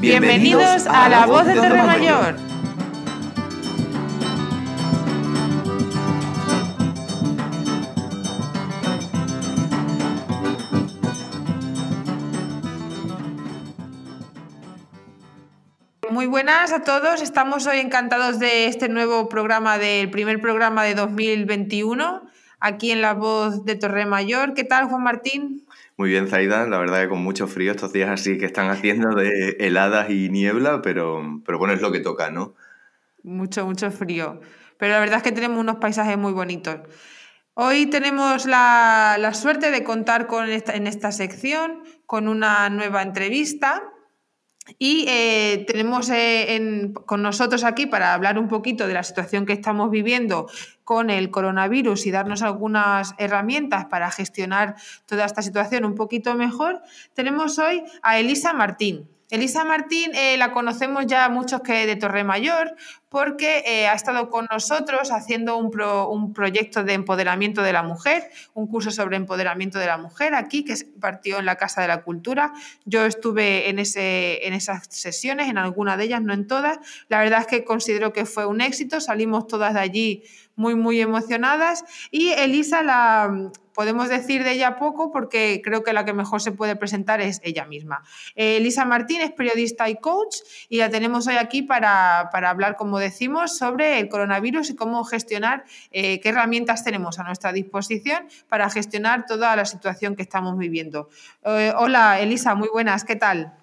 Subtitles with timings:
[0.00, 2.36] Bienvenidos a La Voz de Torremayor.
[16.10, 17.20] Muy buenas a todos.
[17.20, 22.22] Estamos hoy encantados de este nuevo programa, del primer programa de 2021,
[22.60, 24.54] aquí en La Voz de Torremayor.
[24.54, 25.66] ¿Qué tal, Juan Martín?
[25.98, 26.64] Muy bien, Zaida.
[26.68, 30.28] La verdad que con mucho frío estos días así que están haciendo de heladas y
[30.28, 32.54] niebla, pero, pero bueno, es lo que toca, ¿no?
[33.24, 34.40] Mucho, mucho frío.
[34.78, 36.76] Pero la verdad es que tenemos unos paisajes muy bonitos.
[37.54, 43.02] Hoy tenemos la, la suerte de contar con esta, en esta sección con una nueva
[43.02, 43.82] entrevista
[44.78, 49.52] y eh, tenemos eh, con nosotros aquí para hablar un poquito de la situación que
[49.54, 50.48] estamos viviendo
[50.84, 56.80] con el coronavirus y darnos algunas herramientas para gestionar toda esta situación un poquito mejor,
[57.14, 59.08] tenemos hoy a Elisa Martín.
[59.30, 62.74] Elisa Martín eh, la conocemos ya muchos que de Torre Mayor
[63.10, 68.66] porque eh, ha estado con nosotros haciendo un, proyecto de empoderamiento de la mujer, un
[68.66, 72.52] curso sobre empoderamiento de la mujer aquí que partió en la Casa de la Cultura.
[72.84, 76.78] Yo estuve en, ese, en esas sesiones, en alguna de ellas, no en todas.
[77.08, 80.22] La verdad es que considero que fue un éxito, salimos todas de allí
[80.58, 81.84] muy, muy emocionadas.
[82.10, 86.50] Y Elisa la podemos decir de ella poco porque creo que la que mejor se
[86.50, 88.02] puede presentar es ella misma.
[88.34, 92.74] Eh, Elisa Martín es periodista y coach y la tenemos hoy aquí para, para hablar,
[92.74, 98.26] como decimos, sobre el coronavirus y cómo gestionar, eh, qué herramientas tenemos a nuestra disposición
[98.48, 101.08] para gestionar toda la situación que estamos viviendo.
[101.44, 103.54] Eh, hola, Elisa, muy buenas, ¿qué tal?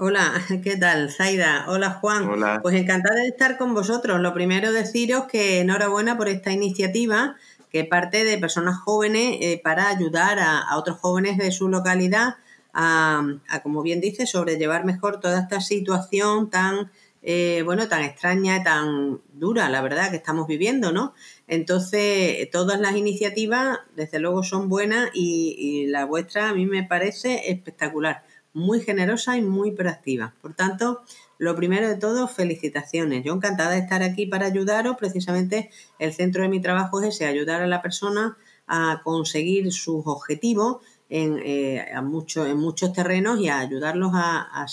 [0.00, 0.32] Hola,
[0.62, 1.64] ¿qué tal, Zaida?
[1.66, 2.28] Hola, Juan.
[2.28, 2.60] Hola.
[2.62, 4.20] Pues encantada de estar con vosotros.
[4.20, 7.34] Lo primero, deciros que enhorabuena por esta iniciativa
[7.72, 12.36] que parte de personas jóvenes eh, para ayudar a, a, otros jóvenes de su localidad
[12.72, 16.92] a, a, como bien dice, sobrellevar mejor toda esta situación tan,
[17.22, 21.12] eh, bueno, tan extraña, tan dura, la verdad, que estamos viviendo, ¿no?
[21.48, 26.84] Entonces, todas las iniciativas, desde luego, son buenas y, y la vuestra a mí me
[26.84, 28.22] parece espectacular,
[28.52, 30.34] muy generosa y muy proactiva.
[30.40, 31.02] Por tanto,
[31.38, 33.24] lo primero de todo, felicitaciones.
[33.24, 34.96] Yo encantada de estar aquí para ayudaros.
[34.96, 40.02] Precisamente el centro de mi trabajo es ese, ayudar a la persona a conseguir sus
[40.06, 44.66] objetivos en, eh, muchos terrenos y a ayudarlos a,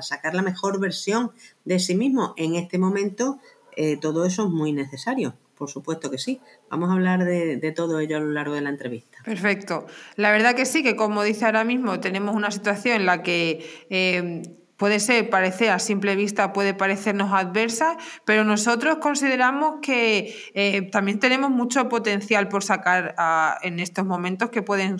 [0.00, 1.32] sacar la mejor versión
[1.64, 2.34] de sí mismo.
[2.36, 3.38] En este momento
[3.76, 5.34] eh, todo eso es muy necesario.
[5.56, 6.40] Por supuesto que sí.
[6.70, 9.18] Vamos a hablar de, todo ello a lo largo de la entrevista.
[9.24, 9.86] Perfecto.
[10.16, 13.86] La verdad que sí, que como dice ahora mismo, tenemos una situación en la que
[13.90, 14.42] eh,
[14.82, 21.20] puede ser, parecer a simple vista, puede parecernos adversa, pero nosotros consideramos que eh, también
[21.20, 23.14] tenemos mucho potencial por sacar
[23.62, 24.98] en estos momentos que pueden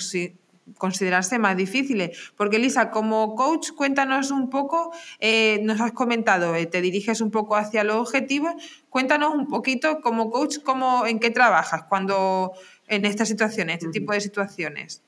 [0.79, 2.33] considerarse más difíciles.
[2.37, 7.31] Porque Lisa, como coach, cuéntanos un poco, eh, nos has comentado, eh, te diriges un
[7.31, 8.55] poco hacia los objetivos,
[8.89, 12.53] cuéntanos un poquito como coach, cómo, en qué trabajas cuando
[12.89, 15.03] en estas situaciones, este tipo de situaciones.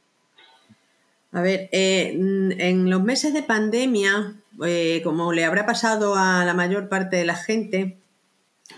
[1.33, 4.37] A ver, eh, en los meses de pandemia,
[5.03, 7.99] como le habrá pasado a la mayor parte de la gente,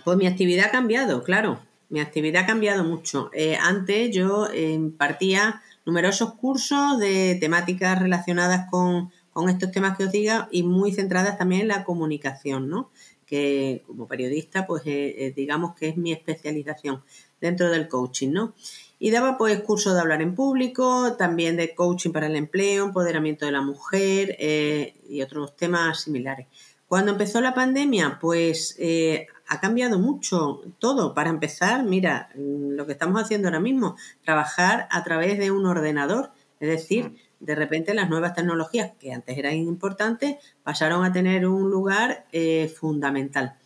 [0.05, 1.61] pues mi actividad ha cambiado, claro,
[1.91, 3.31] mi actividad ha cambiado mucho.
[3.61, 10.49] Antes yo impartía numerosos cursos de temáticas relacionadas con, con, estos temas que os diga
[10.51, 12.91] y muy centradas también en la comunicación, ¿no?
[13.25, 17.03] Que como periodista, pues eh, digamos que es mi especialización
[17.41, 18.55] dentro del coaching, ¿no?
[18.99, 23.45] Y daba pues cursos de hablar en público, también de coaching para el empleo, empoderamiento
[23.45, 26.47] de la mujer eh, y otros temas similares.
[26.89, 31.15] Cuando empezó la pandemia, pues eh, ha cambiado mucho todo.
[31.15, 36.33] Para empezar, mira, lo que estamos haciendo ahora mismo, trabajar a través de un ordenador.
[36.61, 41.71] Es decir, de repente las nuevas tecnologías, que antes eran importantes, pasaron a tener un
[41.71, 43.57] lugar eh, fundamental.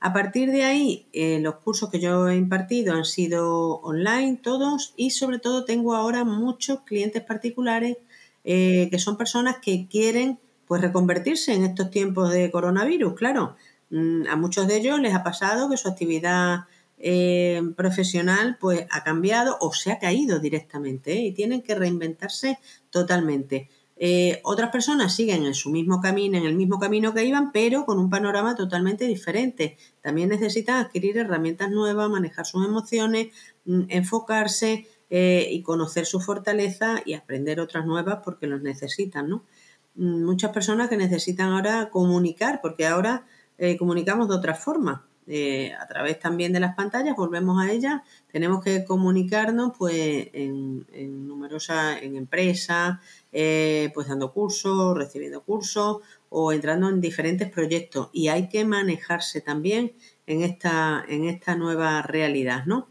[0.00, 4.94] A partir de ahí, eh, los cursos que yo he impartido han sido online todos
[4.96, 7.98] y sobre todo tengo ahora muchos clientes particulares
[8.44, 13.56] eh, que son personas que quieren pues reconvertirse en estos tiempos de coronavirus, claro.
[13.90, 16.60] Mm, a muchos de ellos les ha pasado que su actividad
[16.98, 21.26] eh, profesional pues ha cambiado o se ha caído directamente ¿eh?
[21.26, 22.58] y tienen que reinventarse
[22.90, 23.68] totalmente.
[23.96, 27.84] Eh, otras personas siguen en su mismo camino, en el mismo camino que iban, pero
[27.84, 29.76] con un panorama totalmente diferente.
[30.00, 33.28] También necesitan adquirir herramientas nuevas, manejar sus emociones,
[33.64, 39.42] mm, enfocarse y conocer su fortaleza y aprender otras nuevas porque los necesitan, ¿no?
[39.96, 43.26] Mm, muchas personas que necesitan ahora comunicar, porque ahora
[43.60, 45.06] eh, comunicamos de otra forma.
[45.26, 48.00] Eh, a través también de las pantallas, volvemos a ellas,
[48.32, 52.98] tenemos que comunicarnos pues en, en numerosas, en empresas,
[53.30, 55.98] eh, pues dando cursos, recibiendo cursos
[56.30, 59.92] o entrando en diferentes proyectos y hay que manejarse también
[60.26, 62.88] en esta, en esta nueva realidad, ¿no?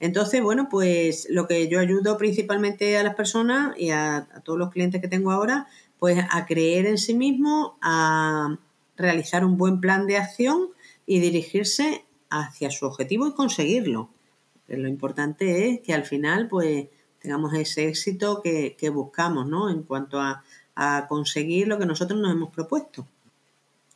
[0.00, 4.58] Entonces, bueno, pues lo que yo ayudo principalmente a las personas y a, a todos
[4.58, 5.68] los clientes que tengo ahora,
[5.98, 8.58] pues a creer en sí mismo, a
[8.98, 10.68] realizar un buen plan de acción
[11.06, 14.10] y dirigirse hacia su objetivo y conseguirlo.
[14.66, 16.88] Lo importante es que al final, pues,
[17.20, 19.70] tengamos ese éxito que, buscamos, ¿no?
[19.70, 20.44] En cuanto a,
[21.08, 23.04] conseguir lo que nosotros nos hemos propuesto.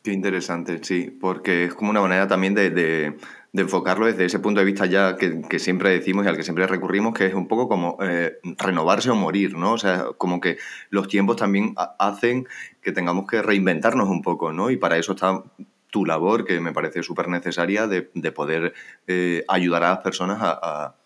[0.03, 3.17] Qué interesante, sí, porque es como una manera también de,
[3.53, 7.15] enfocarlo desde ese punto de vista ya que, siempre decimos y al que siempre recurrimos,
[7.15, 9.75] que es un poco como eh, renovarse o morir, ¿no?
[9.75, 10.59] O sea, como que
[10.91, 12.49] los tiempos también hacen
[12.81, 14.71] que tengamos que reinventarnos un poco, ¿no?
[14.71, 15.45] Y para eso está
[15.91, 18.03] tu labor, que me parece súper necesaria, de,
[18.33, 18.75] poder
[19.07, 20.97] eh, ayudar a las personas a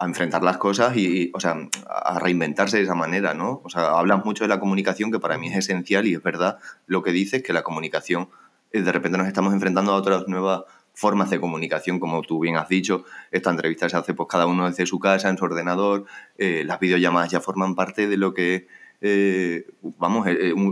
[0.00, 1.56] enfrentar las cosas y, o sea,
[1.88, 3.62] a reinventarse de esa manera, ¿no?
[3.64, 6.58] O sea, hablas mucho de la comunicación, que para mí es esencial y es verdad
[6.86, 8.28] lo que dices, que la comunicación,
[8.72, 12.56] eh, de repente nos estamos enfrentando a otras nuevas formas de comunicación, como tú bien
[12.56, 16.04] has dicho, esta entrevista se hace pues cada uno desde su casa, en su ordenador,
[16.36, 18.66] eh, las videollamadas ya forman parte de lo que,
[19.00, 19.66] eh,
[19.98, 20.26] vamos,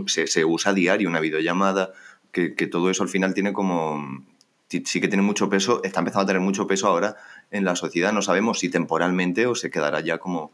[0.07, 1.93] se, se, usa a diario una videollamada,
[2.31, 4.25] que, que todo eso al final tiene como,
[4.67, 7.15] sí que tiene mucho peso, está empezando a tener mucho peso ahora
[7.51, 8.13] en la sociedad.
[8.13, 10.51] No sabemos si temporalmente o se quedará ya como,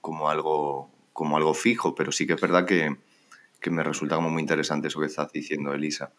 [0.00, 2.96] como, algo, como algo fijo, pero sí que es verdad que,
[3.70, 6.12] me resulta como muy interesante eso que estás diciendo, Elisa.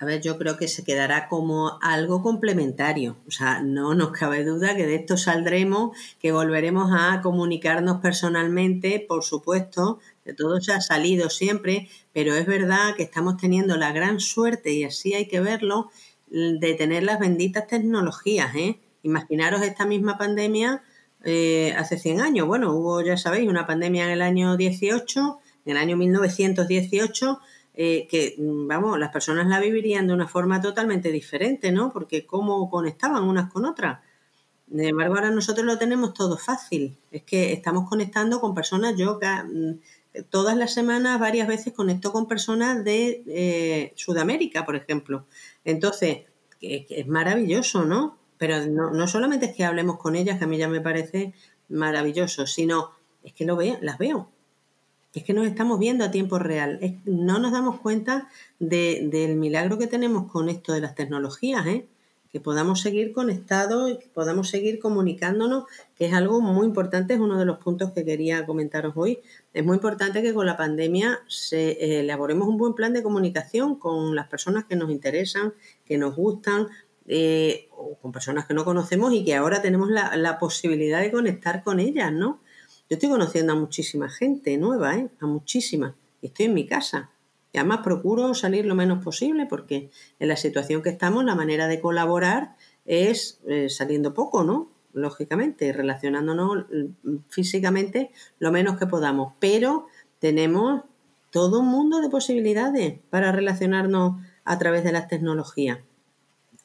[0.00, 3.16] A ver, yo creo que se quedará como algo complementario.
[3.26, 9.04] O sea, no nos cabe duda que de esto saldremos, que volveremos a comunicarnos personalmente,
[9.08, 13.90] por supuesto, de todo se ha salido siempre, pero es verdad que estamos teniendo la
[13.90, 15.90] gran suerte, y así hay que verlo,
[16.30, 18.54] de tener las benditas tecnologías.
[18.54, 18.78] ¿eh?
[19.02, 20.82] Imaginaros esta misma pandemia
[21.24, 22.46] eh, hace 100 años.
[22.46, 27.40] Bueno, hubo, ya sabéis, una pandemia en el año 18, en el año 1918,
[27.74, 31.92] eh, que, mm, vamos, las personas la vivirían de una forma totalmente diferente, ¿no?
[31.92, 34.00] Porque cómo conectaban unas con otras.
[34.68, 36.98] Sin embargo, ahora nosotros lo tenemos todo fácil.
[37.10, 39.80] Es que estamos conectando con personas, yo mm,
[40.30, 45.26] todas las semanas, varias veces conecto con personas de eh, Sudamérica, por ejemplo.
[45.64, 46.18] Entonces,
[46.60, 48.16] es maravilloso, ¿no?
[48.38, 51.34] Pero no, solamente es que hablemos con ellas, que a mí ya me parece
[51.68, 52.92] maravilloso, sino
[53.24, 53.44] es que
[53.80, 54.30] las veo.
[55.14, 56.78] Es que nos estamos viendo a tiempo real.
[57.04, 58.28] no nos damos cuenta
[58.60, 61.86] del milagro que tenemos con esto de las tecnologías, ¿eh?
[62.30, 65.64] que podamos seguir conectados y que podamos seguir comunicándonos,
[65.96, 69.20] que es algo muy importante, es uno de los puntos que quería comentaros hoy.
[69.58, 73.74] Es muy importante que con la pandemia se, eh, elaboremos un buen plan de comunicación
[73.74, 75.52] con las personas que nos interesan,
[75.84, 76.68] que nos gustan,
[77.08, 81.64] eh, o con personas que no conocemos y que ahora tenemos la, posibilidad de conectar
[81.64, 82.40] con ellas, ¿no?
[82.88, 85.08] Yo estoy conociendo a muchísima gente nueva, ¿eh?
[85.18, 85.96] A muchísima.
[86.22, 87.10] Estoy en mi casa.
[87.52, 89.90] Y además procuro salir lo menos posible porque
[90.20, 92.54] en la situación que estamos la manera de colaborar
[92.84, 94.70] es eh, saliendo poco, ¿no?
[94.92, 99.34] Lógicamente, relacionándonos mm, físicamente lo menos que podamos.
[99.38, 99.86] Pero
[100.18, 100.82] tenemos
[101.30, 105.78] todo un mundo de posibilidades para relacionarnos a través de las tecnologías.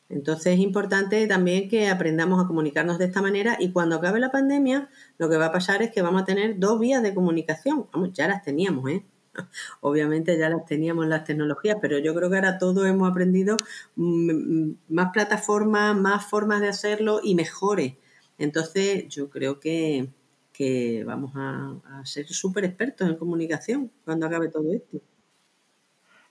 [0.10, 4.32] Entonces es importante también que aprendamos a comunicarnos de esta manera y cuando acabe la
[4.32, 7.88] pandemia lo que va a pasar es que vamos a tener dos vías de comunicación.
[7.92, 9.06] Vamos, ya las teníamos, ¿eh?
[9.82, 13.58] Obviamente ya las teníamos las tecnologías, pero yo creo que ahora todos hemos aprendido
[13.96, 17.94] mm, mm, más plataformas, más formas de hacerlo y mejores.
[18.38, 20.10] Entonces yo creo que,
[21.06, 25.02] vamos a, a ser súper expertos en comunicación cuando acabe todo esto.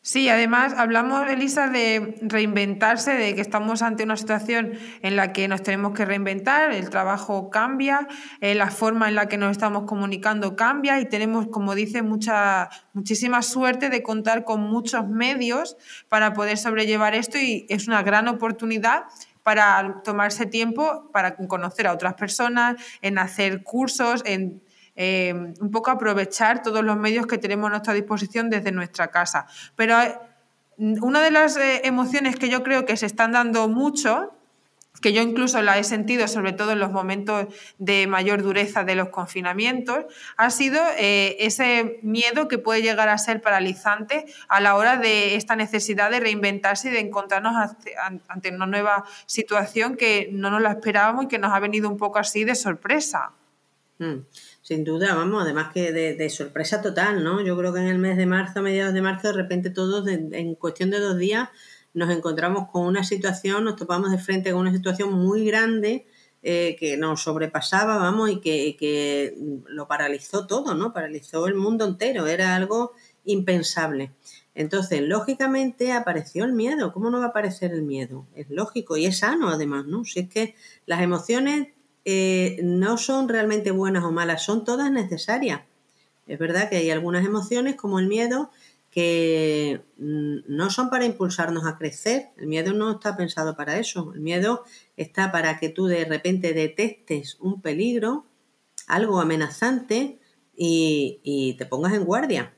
[0.04, 5.46] Sí, además hablamos, Elisa, de reinventarse, de que estamos ante una situación en la que
[5.46, 8.08] nos tenemos que reinventar, el trabajo cambia,
[8.40, 12.68] eh, la forma en la que nos estamos comunicando cambia y tenemos, como dice, mucha,
[12.94, 15.76] muchísima suerte de contar con muchos medios
[16.08, 19.04] para poder sobrellevar esto y es una gran oportunidad
[19.42, 24.62] para tomarse tiempo para conocer a otras personas, en hacer cursos, en
[24.94, 29.46] eh, un poco aprovechar todos los medios que tenemos a nuestra disposición desde nuestra casa.
[29.74, 29.96] Pero
[30.76, 34.34] una de las eh, emociones que yo creo que se están dando mucho,
[35.02, 38.94] que yo incluso la he sentido sobre todo en los momentos de mayor dureza de
[38.94, 40.04] los confinamientos,
[40.36, 45.56] ha sido ese miedo que puede llegar a ser paralizante a la hora de esta
[45.56, 47.54] necesidad de reinventarse y de encontrarnos
[48.28, 51.98] ante una nueva situación que no nos la esperábamos y que nos ha venido un
[51.98, 53.32] poco así de sorpresa.
[53.98, 54.24] Mm.
[54.62, 57.44] Sin duda, vamos, además que de, sorpresa total, ¿no?
[57.44, 60.06] Yo creo que en el mes de marzo, a mediados de marzo, de repente todos,
[60.08, 61.48] en cuestión de dos días,
[61.94, 66.06] nos encontramos con una situación, nos topamos de frente con una situación muy grande
[66.42, 70.92] eh, que nos sobrepasaba, vamos, y que, que, lo paralizó todo, ¿no?
[70.92, 72.92] Paralizó el mundo entero, era algo
[73.24, 74.10] impensable.
[74.54, 76.92] Entonces, lógicamente apareció el miedo.
[76.92, 78.26] ¿Cómo no va a aparecer el miedo?
[78.34, 80.04] Es lógico y es sano además, ¿no?
[80.04, 81.68] Si es que las emociones
[82.04, 85.62] eh, no son realmente buenas o malas, son todas necesarias.
[86.26, 88.50] Es verdad que hay algunas emociones como el miedo
[88.92, 92.28] que mm, no son para impulsarnos a crecer.
[92.36, 94.12] El miedo no está pensado para eso.
[94.14, 94.64] El miedo
[94.96, 98.26] está para que tú de repente detectes un peligro,
[98.86, 100.20] algo amenazante
[100.54, 102.54] y, te pongas en guardia.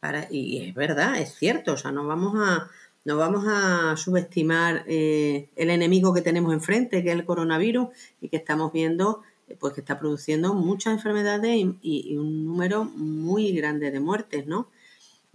[0.00, 1.74] Para, y es verdad, es cierto.
[1.74, 2.68] O sea, no vamos a,
[3.04, 7.90] no vamos a subestimar eh, el enemigo que tenemos enfrente, que es el coronavirus,
[8.20, 9.22] y que estamos viendo
[9.60, 14.68] pues que está produciendo muchas enfermedades y un número muy grande de muertes, ¿no?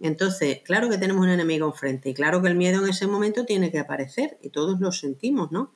[0.01, 3.45] Entonces, claro que tenemos un enemigo enfrente y claro que el miedo en ese momento
[3.45, 5.71] tiene que aparecer y todos lo sentimos, ¿no?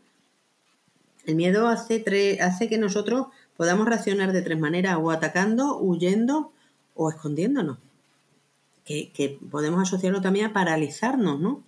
[1.26, 6.52] El miedo hace, hace que nosotros podamos reaccionar de tres maneras, o atacando, huyendo
[6.96, 7.78] o escondiéndonos.
[8.84, 11.64] Que, podemos asociarlo también a paralizarnos, ¿no?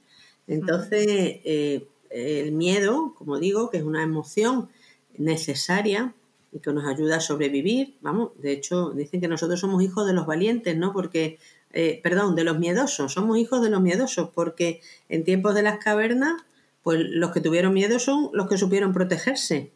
[0.47, 4.69] Entonces, eh, el miedo, como digo, que es una emoción
[5.17, 6.13] necesaria
[6.51, 10.13] y que nos ayuda a sobrevivir, vamos, de hecho, dicen que nosotros somos hijos de
[10.13, 10.93] los valientes, ¿no?
[10.93, 11.39] Porque
[11.73, 15.77] eh, perdón, de los miedosos, somos hijos de los miedosos, porque en tiempos de las
[15.77, 16.43] cavernas,
[16.83, 19.71] pues los que tuvieron miedo son los que supieron protegerse.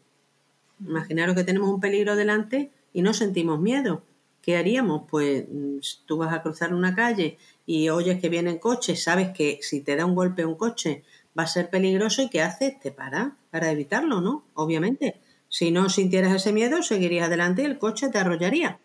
[0.80, 4.02] Imaginaros que tenemos un peligro delante y no sentimos miedo.
[4.40, 5.02] ¿Qué haríamos?
[5.08, 9.58] Pues mm, tú vas a cruzar una calle y oyes que vienen coches, sabes que
[9.62, 11.04] si te da un golpe un coche
[11.38, 12.80] va a ser peligroso y ¿qué haces?
[12.80, 14.44] Te para para evitarlo, ¿no?
[14.54, 15.20] Obviamente.
[15.48, 18.80] Si no sintieras ese miedo, seguirías adelante y el coche te arrollaría.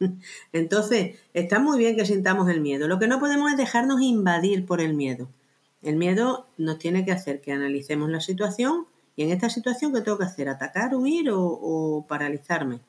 [0.52, 2.88] Entonces, está muy bien que sintamos el miedo.
[2.88, 5.28] Lo que no podemos es dejarnos invadir por el miedo.
[5.82, 8.86] El miedo nos tiene que hacer que analicemos la situación
[9.16, 10.48] y en esta situación, ¿qué tengo que hacer?
[10.48, 12.80] ¿Atacar, huir o, paralizarme?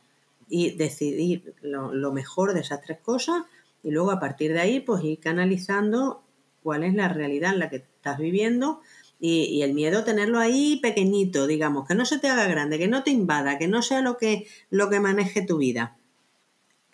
[0.50, 3.44] Y decidir lo, mejor de esas tres cosas
[3.84, 6.24] y luego a partir de ahí, pues ir canalizando
[6.64, 8.82] cuál es la realidad en la que estás viviendo
[9.20, 12.88] y, y, el miedo tenerlo ahí pequeñito, digamos, que no se te haga grande, que
[12.88, 15.98] no te invada, que no sea lo que, lo que maneje tu vida.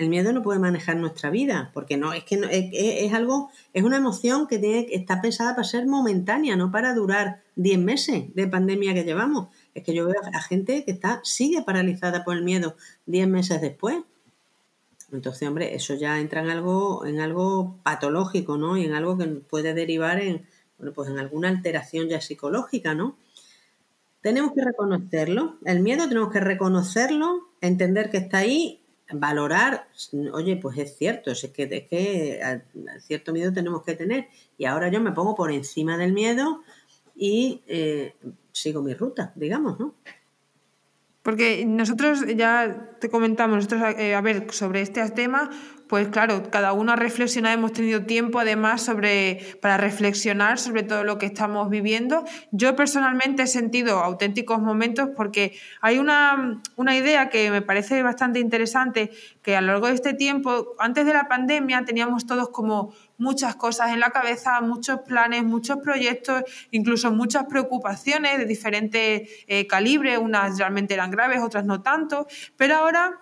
[0.01, 2.41] El miedo no puede manejar nuestra vida, porque no, es que
[2.72, 7.43] es, algo, es una emoción que tiene, está pensada para ser momentánea, no para durar
[7.55, 9.50] 10 meses de pandemia que llevamos.
[9.75, 13.62] Es que yo veo a gente que está, sigue paralizada por el miedo 10 meses
[13.62, 13.98] después.
[15.12, 18.77] Entonces, hombre, eso ya entra en algo, en algo patológico, ¿no?
[18.77, 20.48] Y en algo que puede derivar en,
[20.79, 23.17] bueno, pues en alguna alteración ya psicológica, ¿no?
[24.22, 25.58] Tenemos que reconocerlo.
[25.63, 28.80] El miedo tenemos que reconocerlo, entender que está ahí
[29.13, 29.87] valorar,
[30.33, 32.61] oye, pues es cierto, es que, es que
[32.99, 34.27] cierto miedo tenemos que tener
[34.57, 36.63] y ahora yo me pongo por encima del miedo
[37.15, 38.15] y eh,
[38.51, 39.95] sigo mi ruta, digamos, ¿no?
[41.23, 45.51] Porque nosotros ya te comentamos, nosotros, eh, a ver, sobre este tema,
[45.91, 48.89] pues claro, cada uno ha reflexionado, hemos tenido tiempo además
[49.60, 52.24] para reflexionar sobre todo lo que estamos viviendo.
[52.51, 58.39] Yo personalmente he sentido auténticos momentos porque hay una, una idea que me parece bastante
[58.39, 62.93] interesante, que a lo largo de este tiempo, antes de la pandemia, teníamos todos como
[63.17, 69.67] muchas cosas en la cabeza, muchos planes, muchos proyectos, incluso muchas preocupaciones de diferentes eh,
[69.67, 73.19] calibres, unas realmente eran graves, otras no tanto, pero ahora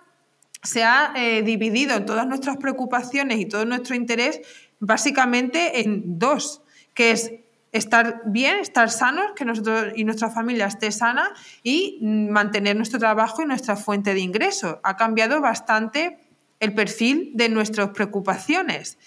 [0.62, 4.40] se ha eh, dividido todas nuestras preocupaciones y todo nuestro interés
[4.78, 6.62] básicamente en dos,
[6.94, 7.32] que es
[7.72, 13.42] estar bien, estar sanos, que nosotros y nuestra familia esté sana y mantener nuestro trabajo
[13.42, 14.78] y nuestra fuente de ingresos.
[14.82, 16.18] Ha cambiado bastante
[16.58, 18.98] el perfil de nuestras preocupaciones.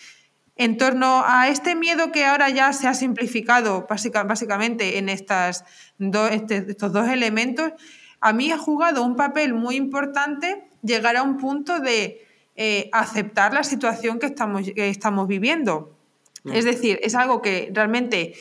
[0.55, 5.65] En torno a este miedo que ahora ya se ha simplificado básicamente en estas
[6.31, 7.74] este, estos dos elementos,
[8.22, 12.25] a mí ha jugado un papel muy importante llegar a un punto de
[12.55, 15.95] eh, aceptar la situación que estamos, estamos viviendo.
[16.43, 16.53] Mm.
[16.53, 18.33] Es decir, es algo que realmente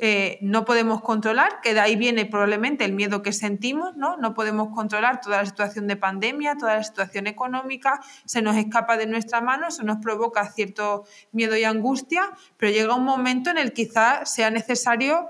[0.00, 4.16] eh, no podemos controlar, que de ahí viene probablemente el miedo que sentimos, ¿no?
[4.16, 8.96] No podemos controlar toda la situación de pandemia, toda la situación económica, se nos escapa
[8.96, 13.58] de nuestra mano, eso nos provoca cierto miedo y angustia, pero llega un momento en
[13.58, 15.28] el que quizá sea necesario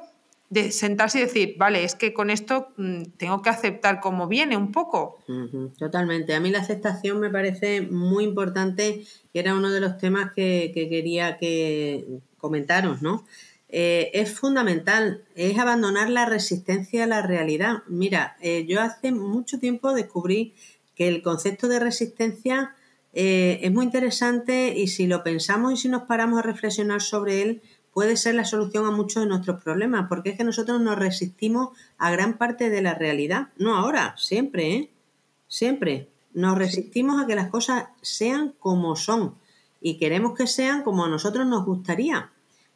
[0.51, 4.57] de sentarse y decir, vale, es que con esto mm, tengo que aceptar como viene
[4.57, 5.19] un poco.
[5.79, 6.35] Totalmente.
[6.35, 10.71] A mí la aceptación me parece muy importante y era uno de los temas que,
[10.75, 12.05] quería que
[12.39, 13.25] comentaros, ¿no?
[13.69, 17.83] Eh, es fundamental, es abandonar la resistencia a la realidad.
[17.89, 20.55] Mira, eh, yo hace mucho tiempo descubrí
[20.95, 22.77] que el concepto de resistencia
[23.15, 27.43] eh, es muy interesante y si lo pensamos y si nos paramos a reflexionar sobre
[27.43, 27.63] él,
[27.95, 31.71] puede ser la solución a muchos de nuestros problemas, porque es que nosotros nos resistimos
[31.97, 34.91] a gran parte de la realidad, no ahora, siempre, ¿eh?
[35.49, 36.09] Siempre.
[36.35, 39.37] Nos resistimos a que las cosas sean como son
[39.81, 42.31] y queremos que sean como a nosotros nos gustaría.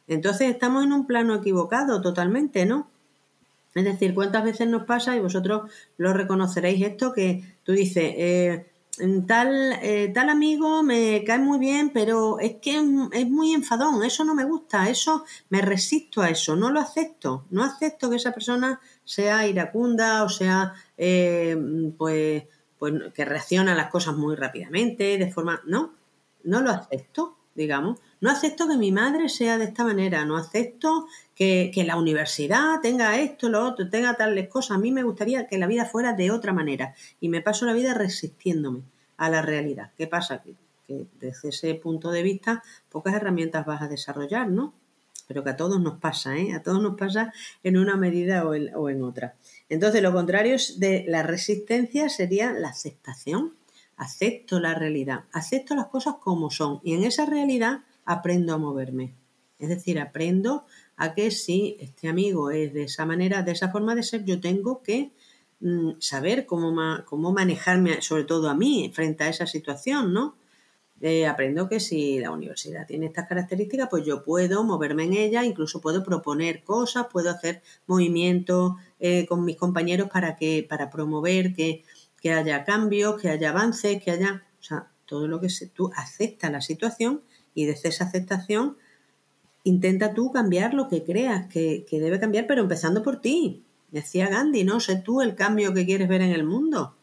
[0.07, 2.87] Entonces estamos en un plano equivocado totalmente, ¿no?
[3.75, 8.68] Es decir, ¿cuántas veces nos pasa, y vosotros lo reconoceréis esto, que tú dices, eh,
[9.25, 14.23] tal, eh, tal amigo me cae muy bien, pero es que es muy enfadón, eso
[14.23, 18.33] no me gusta, eso me resisto a eso, no lo acepto, no acepto que esa
[18.33, 21.57] persona sea iracunda o sea, eh,
[21.97, 22.43] pues,
[22.77, 25.93] pues que reacciona a las cosas muy rápidamente, de forma, no,
[26.43, 27.99] no lo acepto, digamos.
[28.21, 31.07] No acepto que mi madre sea de esta manera, no acepto
[31.39, 34.75] que, la universidad tenga esto, lo otro, tenga tales cosas.
[34.75, 37.71] A mí me gustaría que la vida fuera de otra manera y me paso la
[37.71, 38.81] vida resistiéndome
[39.15, 39.91] a la realidad.
[39.97, 40.43] ¿Qué pasa?
[40.43, 40.55] Que,
[41.19, 44.73] desde ese punto de vista pocas herramientas vas a desarrollar, ¿no?
[45.27, 46.51] Pero que a todos nos pasa, ¿eh?
[46.53, 47.31] A todos nos pasa
[47.63, 49.35] en una medida o en, o en otra.
[49.69, 53.53] Entonces, lo contrario de la resistencia sería la aceptación.
[53.95, 59.13] Acepto la realidad, acepto las cosas como son y en esa realidad aprendo a moverme.
[59.59, 60.65] Es decir, aprendo
[60.99, 64.41] a que si este amigo es de esa manera, de esa forma de ser, yo
[64.41, 65.11] tengo que
[65.61, 66.75] mm, saber cómo,
[67.05, 70.35] cómo manejarme, sobre todo a mí, frente a esa situación, ¿no?
[70.99, 75.45] Eh, aprendo que si la universidad tiene estas características, pues yo puedo moverme en ella,
[75.45, 81.55] incluso puedo proponer cosas, puedo hacer movimientos eh, con mis compañeros para que, para promover
[81.55, 81.85] que,
[82.21, 85.91] que haya cambios, que haya avances, que haya, o sea, todo lo que se, tú
[85.95, 87.21] aceptas la situación
[87.53, 88.75] y desde esa aceptación
[89.63, 93.63] intenta tú cambiar lo que creas que, debe cambiar, pero empezando por ti.
[93.91, 96.95] Decía Gandhi, no sé tú el cambio que quieres ver en el mundo.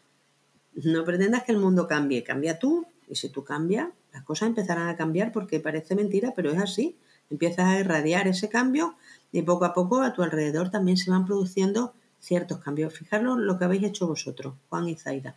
[0.74, 2.86] No pretendas que el mundo cambie, cambia tú.
[3.08, 6.96] Y si tú cambias, las cosas empezarán a cambiar porque parece mentira, pero es así.
[7.30, 8.96] Empiezas a irradiar ese cambio
[9.32, 12.94] y poco a poco a tu alrededor también se van produciendo ciertos cambios.
[12.94, 15.36] Fijaros lo que habéis hecho vosotros, Juan y Zaida.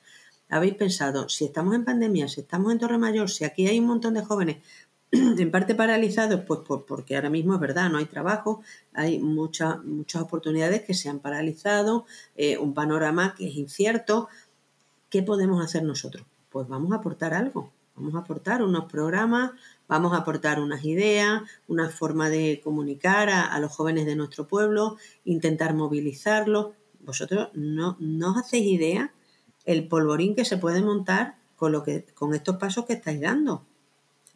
[0.49, 3.85] Habéis pensado, si estamos en pandemia, si estamos en Torre Mayor, si aquí hay un
[3.85, 4.57] montón de jóvenes
[5.11, 8.61] en parte paralizados, pues porque ahora mismo es verdad, no hay trabajo,
[8.93, 14.29] hay muchas muchas oportunidades que se han paralizado, eh, un panorama que es incierto.
[15.09, 16.25] ¿Qué podemos hacer nosotros?
[16.51, 19.51] Pues vamos a aportar algo, vamos a aportar unos programas,
[19.87, 24.97] vamos a aportar unas ideas, una forma de comunicar a, los jóvenes de nuestro pueblo,
[25.25, 26.67] intentar movilizarlos.
[26.99, 29.11] Vosotros no, no os hacéis idea
[29.65, 33.65] el polvorín que se puede montar con, lo que, con estos pasos que estáis dando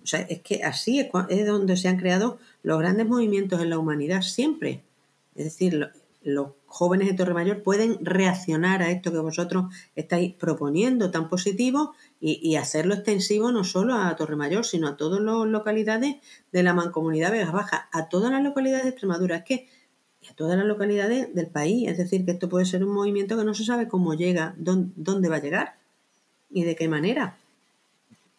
[0.03, 3.77] o sea, es que así es, donde se han creado los grandes movimientos en la
[3.77, 4.83] humanidad siempre.
[5.35, 5.91] Es decir,
[6.23, 11.93] los jóvenes de Torre Mayor pueden reaccionar a esto que vosotros estáis proponiendo tan positivo
[12.19, 16.15] y, hacerlo extensivo no solo a Torre Mayor, sino a todas las localidades
[16.51, 19.37] de la mancomunidad Vega Baja, a todas las localidades de Extremadura.
[19.37, 19.67] Es que
[20.29, 21.89] a todas las localidades del país.
[21.89, 25.29] Es decir, que esto puede ser un movimiento que no se sabe cómo llega, dónde
[25.29, 25.75] va a llegar
[26.49, 27.37] y de qué manera.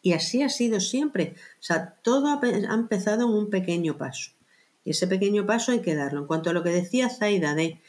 [0.04, 1.34] Y así ha sido siempre.
[1.58, 4.32] O sea, todo ha, empezado en un pequeño paso.
[4.84, 6.20] Y ese pequeño paso hay que darlo.
[6.20, 7.80] En cuanto a lo que decía Zaida de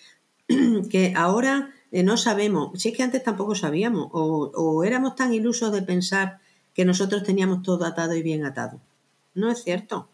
[0.90, 5.34] que ahora eh, no sabemos, si es que antes tampoco sabíamos, o, o éramos tan
[5.34, 6.40] ilusos de pensar
[6.74, 8.80] que nosotros teníamos todo atado y bien atado.
[9.34, 10.08] No es cierto.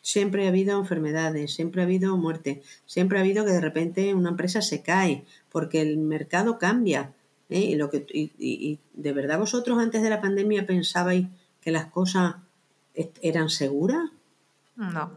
[0.00, 4.30] Siempre ha habido enfermedades, siempre ha habido muerte, siempre ha habido que de repente una
[4.30, 7.12] empresa se cae porque el mercado cambia,
[7.52, 7.60] ¿eh?
[7.60, 11.26] Y, lo que, y, de verdad vosotros antes de la pandemia pensabais
[11.60, 12.36] que las cosas
[12.94, 14.10] eran seguras?
[14.76, 15.10] No.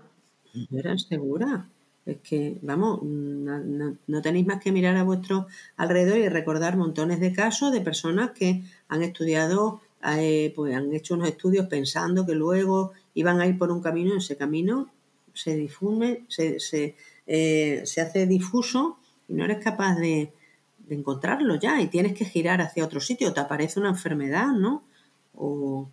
[0.69, 1.65] No eran seguras.
[2.05, 7.33] Es que, vamos, no, tenéis más que mirar a vuestro alrededor y recordar montones de
[7.33, 9.81] casos de personas que han estudiado,
[10.17, 14.13] eh, pues han hecho unos estudios pensando que luego iban a ir por un camino
[14.13, 14.91] y ese camino
[15.33, 16.95] se difunde, se, se,
[17.25, 20.31] eh, se hace difuso y no eres capaz de,
[20.87, 24.83] de encontrarlo ya y tienes que girar hacia otro sitio, te aparece una enfermedad, ¿no?
[25.35, 25.89] O,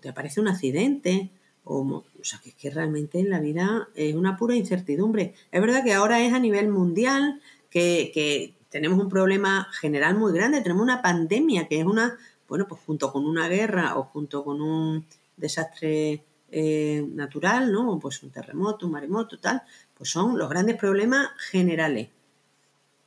[0.00, 1.30] te aparece un accidente,
[1.64, 5.34] o, o sea, que es que realmente en la vida es una pura incertidumbre.
[5.50, 10.32] Es verdad que ahora es a nivel mundial, que, que tenemos un problema general muy
[10.32, 12.16] grande, tenemos una pandemia que es una,
[12.48, 15.04] bueno, pues junto con una guerra o junto con un
[15.36, 17.98] desastre eh, natural, ¿no?
[17.98, 19.62] Pues un terremoto, un maremoto, tal,
[19.94, 22.08] pues son los grandes problemas generales.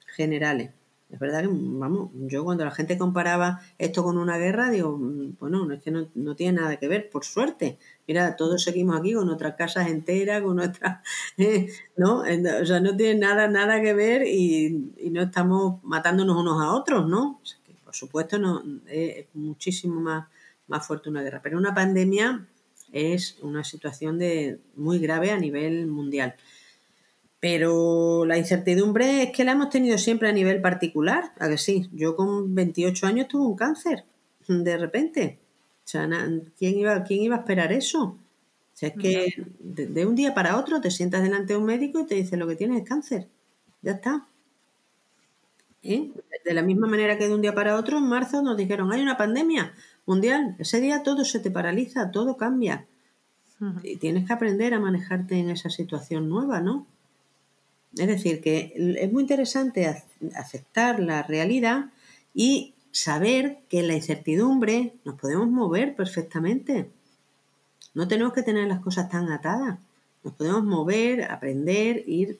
[0.05, 0.71] Generales.
[1.11, 5.37] Es verdad que, vamos, yo cuando la gente comparaba esto con una guerra, digo, mm,
[5.39, 7.77] bueno, es que no, tiene nada que ver, por suerte.
[8.07, 11.01] Mira, todos seguimos aquí con nuestras casas enteras, con nuestras,
[11.37, 12.21] eh, ¿no?
[12.21, 17.07] O sea, no tiene nada, nada que ver y, no estamos matándonos unos a otros,
[17.07, 17.41] ¿no?
[17.83, 20.29] por supuesto, no, es muchísimo más,
[20.67, 21.41] más fuerte una guerra.
[21.43, 22.47] Pero una pandemia
[22.93, 26.35] es una situación de, muy grave a nivel mundial.
[27.41, 31.89] Pero la incertidumbre es que la hemos tenido siempre a nivel particular, a que sí,
[31.91, 34.05] yo con 28 años tuve un cáncer,
[34.47, 35.39] de repente.
[35.83, 36.07] O sea,
[36.57, 38.03] ¿quién iba, quién iba a esperar eso?
[38.03, 38.17] O
[38.75, 42.05] sea, es que de, un día para otro te sientas delante de un médico y
[42.05, 43.27] te dice lo que tienes es cáncer.
[43.81, 44.27] Ya está.
[45.81, 46.11] ¿Eh?
[46.45, 49.01] De la misma manera que de un día para otro, en marzo nos dijeron, hay
[49.01, 49.73] una pandemia
[50.05, 50.55] mundial.
[50.59, 52.85] Ese día todo se te paraliza, todo cambia.
[53.81, 56.85] Y tienes que aprender a manejarte en esa situación nueva, ¿no?
[57.97, 60.03] Es decir, que es muy interesante
[60.35, 61.91] aceptar la realidad
[62.33, 66.89] y saber que en la incertidumbre nos podemos mover perfectamente.
[67.93, 69.79] No tenemos que tener las cosas tan atadas.
[70.23, 72.39] Nos podemos mover, aprender, ir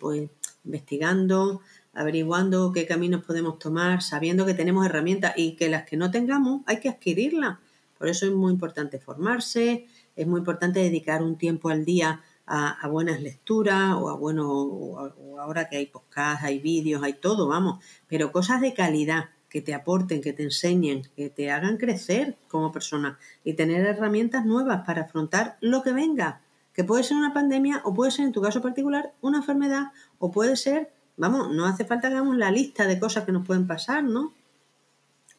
[0.00, 0.28] pues,
[0.64, 1.60] investigando,
[1.94, 6.62] averiguando qué caminos podemos tomar, sabiendo que tenemos herramientas y que las que no tengamos
[6.66, 7.58] hay que adquirirlas.
[7.98, 12.88] Por eso es muy importante formarse, es muy importante dedicar un tiempo al día a,
[12.88, 17.82] buenas lecturas o a bueno, o, ahora que hay podcasts, hay vídeos, hay todo, vamos,
[18.08, 22.72] pero cosas de calidad que te aporten, que te enseñen, que te hagan crecer como
[22.72, 26.40] persona y tener herramientas nuevas para afrontar lo que venga,
[26.72, 30.30] que puede ser una pandemia o puede ser en tu caso particular una enfermedad o
[30.30, 33.66] puede ser, vamos, no hace falta que hagamos la lista de cosas que nos pueden
[33.66, 34.32] pasar, ¿no?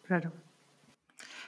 [0.05, 0.31] Claro.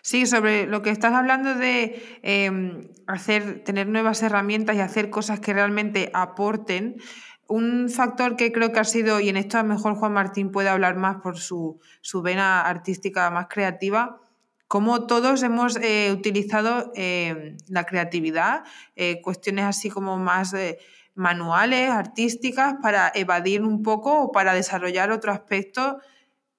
[0.03, 5.39] Sí, sobre lo que estás hablando de em, hacer, tener nuevas herramientas y hacer cosas
[5.39, 6.97] que realmente aporten.
[7.47, 10.95] Un factor que creo que ha sido, y en esto mejor Juan Martín puede hablar
[10.95, 11.79] más por su,
[12.23, 14.19] vena artística más creativa,
[14.67, 18.63] como todos hemos eh, utilizado em, la creatividad,
[18.95, 20.79] eh, cuestiones así como más eh,
[21.13, 25.99] manuales, artísticas, para evadir un poco o para desarrollar otro aspecto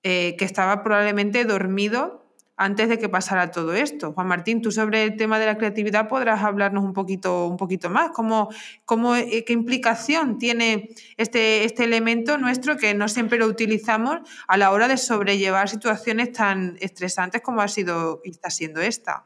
[0.04, 2.21] que estaba probablemente dormido
[2.56, 4.12] antes de que pasara todo esto.
[4.12, 7.90] Juan Martín, tú sobre el tema de la creatividad podrás hablarnos un poquito, un poquito
[7.90, 8.10] más.
[8.10, 8.50] ¿Cómo,
[8.84, 14.56] cómo, eh, ¿Qué implicación tiene este, este elemento nuestro que no siempre lo utilizamos a
[14.56, 19.24] la hora de sobrellevar situaciones tan estresantes como ha sido y está siendo esta?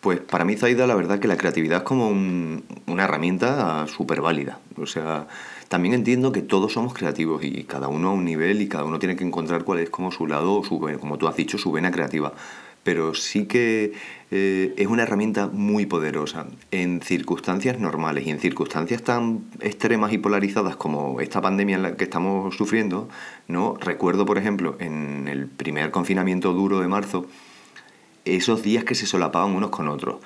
[0.00, 4.58] Pues para mí, Zaida, la verdad que la creatividad es como una herramienta súper válida.
[4.76, 5.26] O sea,
[5.70, 8.98] también entiendo que todos somos creativos y cada uno a un nivel y cada uno
[8.98, 11.92] tiene que encontrar cuál es como su lado, su, como tú has dicho, su vena
[11.92, 12.32] creativa.
[12.82, 13.92] Pero sí que
[14.32, 20.18] eh, es una herramienta muy poderosa en circunstancias normales y en circunstancias tan extremas y
[20.18, 23.08] polarizadas como esta pandemia en la que estamos sufriendo.
[23.46, 23.76] ¿no?
[23.80, 27.26] Recuerdo, por ejemplo, en el primer confinamiento duro de marzo,
[28.24, 30.16] esos días que se solapaban unos con otros.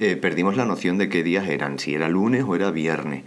[0.00, 3.22] Eh, perdimos la noción de qué días eran, si era lunes o era viernes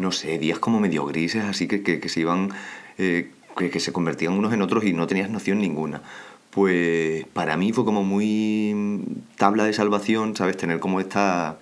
[0.00, 2.50] no sé, días como medio grises, así que, que, se iban,
[2.98, 6.02] eh, que, se convertían unos en otros y no tenías noción ninguna.
[6.50, 9.04] Pues para mí fue como muy
[9.36, 10.56] tabla de salvación, ¿sabes?
[10.56, 11.58] Tener como esta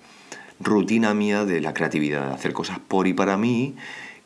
[0.59, 3.75] rutina mía de la creatividad, hacer cosas por y para mí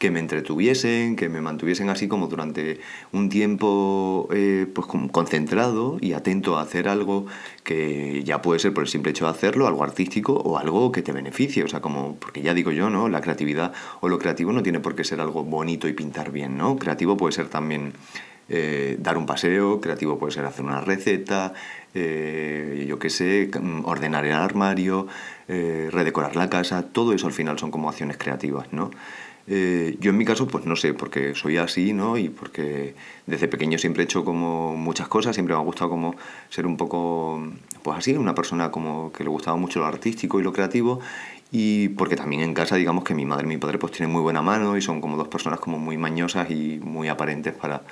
[0.03, 2.81] que me entretuviesen, que me mantuviesen así como durante
[3.13, 7.25] un tiempo eh, pues concentrado y atento a hacer algo
[7.63, 11.03] que ya puede ser por el simple hecho de hacerlo, algo artístico o algo que
[11.03, 13.07] te beneficie, o sea, como, porque ya digo yo, ¿no?
[13.07, 16.57] La creatividad o lo creativo no tiene por qué ser algo bonito y pintar bien,
[16.57, 16.75] ¿no?
[16.75, 17.93] Creativo puede ser también
[18.49, 21.53] eh, dar un paseo, creativo puede ser hacer una receta,
[21.93, 23.49] eh, yo qué sé,
[23.85, 25.07] ordenar el armario,
[25.47, 28.91] redecorar la casa, todo eso al final son como acciones creativas, ¿no?
[29.45, 32.17] Eh, yo en mi caso, pues no sé, porque soy así, ¿no?
[32.17, 32.95] Y porque
[33.27, 36.15] desde pequeño siempre he hecho como muchas cosas, siempre me ha gustado como
[36.49, 37.43] ser un poco,
[37.83, 40.99] pues así, una persona como que le gustaba mucho lo artístico y lo creativo.
[41.51, 44.21] Y porque también en casa, digamos que mi madre y mi padre pues tienen muy
[44.21, 47.83] buena mano y son como dos personas como muy mañosas y muy aparentes para,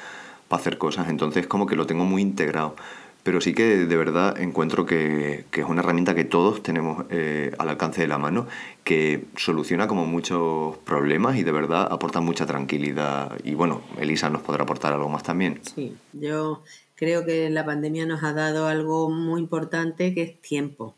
[0.47, 1.09] para hacer cosas.
[1.09, 2.75] Entonces como que lo tengo muy integrado
[3.23, 7.69] pero sí que de verdad encuentro que, es una herramienta que todos tenemos eh, al
[7.69, 8.47] alcance de la mano,
[8.84, 13.38] que soluciona como muchos problemas y de verdad aporta mucha tranquilidad.
[13.43, 15.60] Y bueno, Elisa nos podrá aportar algo más también.
[15.63, 16.63] Sí, yo
[16.95, 20.95] creo que la pandemia nos ha dado algo muy importante que es tiempo.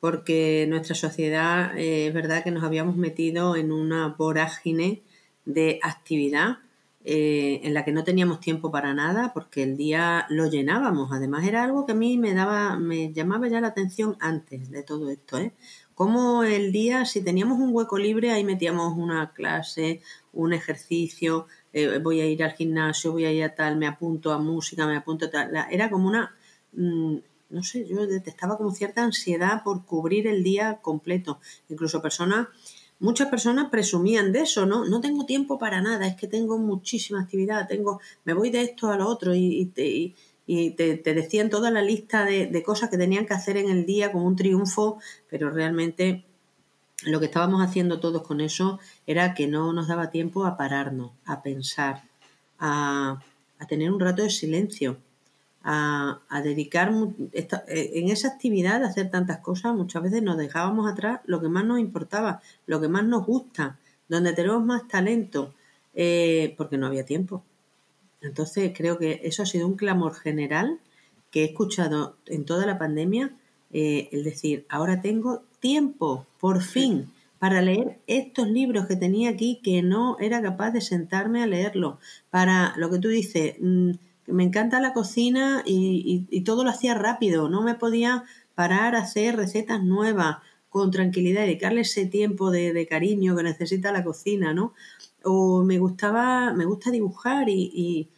[0.00, 5.02] Porque nuestra sociedad eh, es verdad que nos habíamos metido en una vorágine
[5.44, 6.58] de actividad
[7.04, 11.10] eh, en la que no teníamos tiempo para nada porque el día lo llenábamos.
[11.12, 14.84] Además era algo que a mí me daba, me llamaba ya la atención antes de
[14.84, 15.52] todo esto, ¿eh?
[15.94, 20.00] Como el día, si teníamos un hueco libre, ahí metíamos una clase,
[20.32, 24.32] un ejercicio, eh, voy a ir al gimnasio, voy a ir a tal, me apunto
[24.32, 25.50] a música, me apunto a tal.
[25.70, 26.34] Era como una,
[26.72, 27.16] mm,
[27.50, 31.40] no sé, yo detestaba como cierta ansiedad por cubrir el día completo.
[31.68, 32.48] Incluso personas
[33.02, 34.86] muchas personas presumían de eso, ¿no?
[34.86, 38.90] No tengo tiempo para nada, es que tengo muchísima actividad, tengo, me voy de esto
[38.90, 39.70] a lo otro y,
[40.46, 43.84] y te, decían toda la lista de, de, cosas que tenían que hacer en el
[43.84, 46.24] día como un triunfo, pero realmente
[47.04, 51.10] lo que estábamos haciendo todos con eso era que no nos daba tiempo a pararnos,
[51.24, 52.04] a pensar,
[52.58, 53.20] a,
[53.68, 54.98] tener un rato de silencio,
[55.64, 56.92] a, dedicar
[57.32, 61.48] eh, en esa actividad de hacer tantas cosas, muchas veces nos dejábamos atrás lo que
[61.48, 65.54] más nos importaba, lo que más nos gusta, donde tenemos más talento,
[65.94, 67.42] eh, porque no había tiempo.
[68.20, 70.78] Entonces creo que eso ha sido un clamor general
[71.30, 73.32] que he escuchado en toda la pandemia,
[73.72, 79.60] eh, el decir, ahora tengo tiempo, por fin, para leer estos libros que tenía aquí
[79.64, 81.98] que no era capaz de sentarme a leerlo.
[82.30, 83.92] Para lo que tú dices, mm,
[84.32, 89.36] me encanta la cocina y, todo lo hacía rápido, no me podía parar a hacer
[89.36, 94.74] recetas nuevas con tranquilidad, dedicarle ese tiempo de, cariño que necesita la cocina, ¿no?
[95.24, 98.08] O me gustaba, me gusta dibujar y,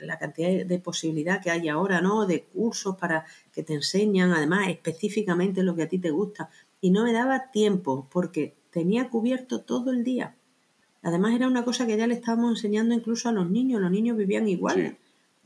[0.00, 2.24] la cantidad de posibilidad que hay ahora, ¿no?
[2.24, 6.90] De cursos para que te enseñan, además, específicamente lo que a ti te gusta y
[6.90, 10.36] no me daba tiempo porque tenía cubierto todo el día.
[11.02, 14.16] Además era una cosa que ya le estábamos enseñando incluso a los niños, los niños
[14.16, 14.98] vivían igual,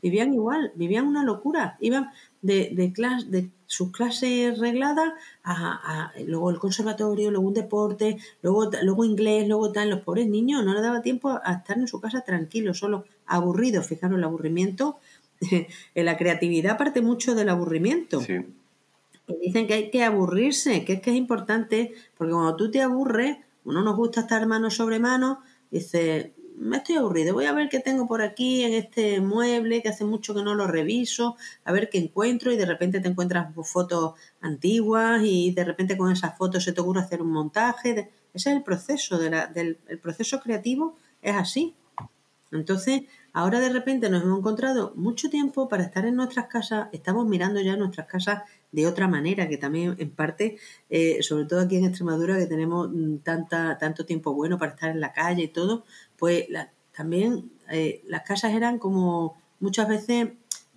[0.02, 2.10] vivían igual, vivían una locura, iban
[2.42, 8.70] de, de, clase, de sus clases regladas a, luego el conservatorio, luego un deporte, luego,
[8.82, 12.00] luego inglés, luego tal, los pobres niños no les daba tiempo a estar en su
[12.00, 14.98] casa tranquilos, solo aburridos, fijaros el aburrimiento,
[15.94, 18.20] en la creatividad parte mucho del aburrimiento.
[18.20, 18.38] Sí.
[19.40, 23.38] Dicen que hay que aburrirse, que es que es importante, porque cuando tú te aburres,
[23.64, 27.80] uno nos gusta estar mano sobre mano, dice, me estoy aburrido, voy a ver qué
[27.80, 31.88] tengo por aquí en este mueble, que hace mucho que no lo reviso, a ver
[31.90, 36.64] qué encuentro y de repente te encuentras fotos antiguas y de repente con esas fotos
[36.64, 38.10] se te ocurre hacer un montaje.
[38.32, 41.74] Ese es el proceso, de la, del el proceso creativo es así.
[42.52, 47.26] Entonces, ahora de repente nos hemos encontrado mucho tiempo para estar en nuestras casas, estamos
[47.26, 48.42] mirando ya nuestras casas
[48.72, 50.58] de otra manera, que también en parte,
[50.90, 54.90] eh, sobre todo aquí en Extremadura, que tenemos mm, tanta, tanto tiempo bueno para estar
[54.90, 55.84] en la calle y todo,
[56.18, 56.46] pues
[56.96, 60.28] también eh, las casas eran como muchas veces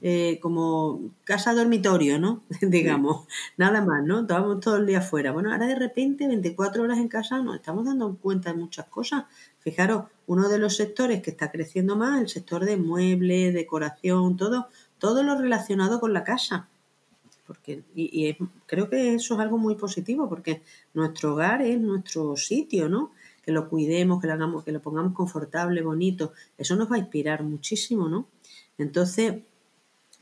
[0.01, 2.43] eh, como casa dormitorio, ¿no?
[2.61, 4.21] Digamos, nada más, ¿no?
[4.21, 5.31] Estábamos todo el día afuera.
[5.31, 9.25] Bueno, ahora de repente, 24 horas en casa, nos estamos dando cuenta de muchas cosas.
[9.59, 14.67] Fijaros, uno de los sectores que está creciendo más, el sector de muebles, decoración, todo,
[14.99, 16.69] todo lo relacionado con la casa
[17.49, 20.61] porque y, creo que eso es algo muy positivo porque
[20.93, 23.11] nuestro hogar es nuestro sitio, ¿no?
[23.49, 26.99] Que lo cuidemos, que lo hagamos, que lo pongamos confortable, bonito, eso nos va a
[26.99, 28.27] inspirar muchísimo, ¿no?
[28.77, 29.37] Entonces,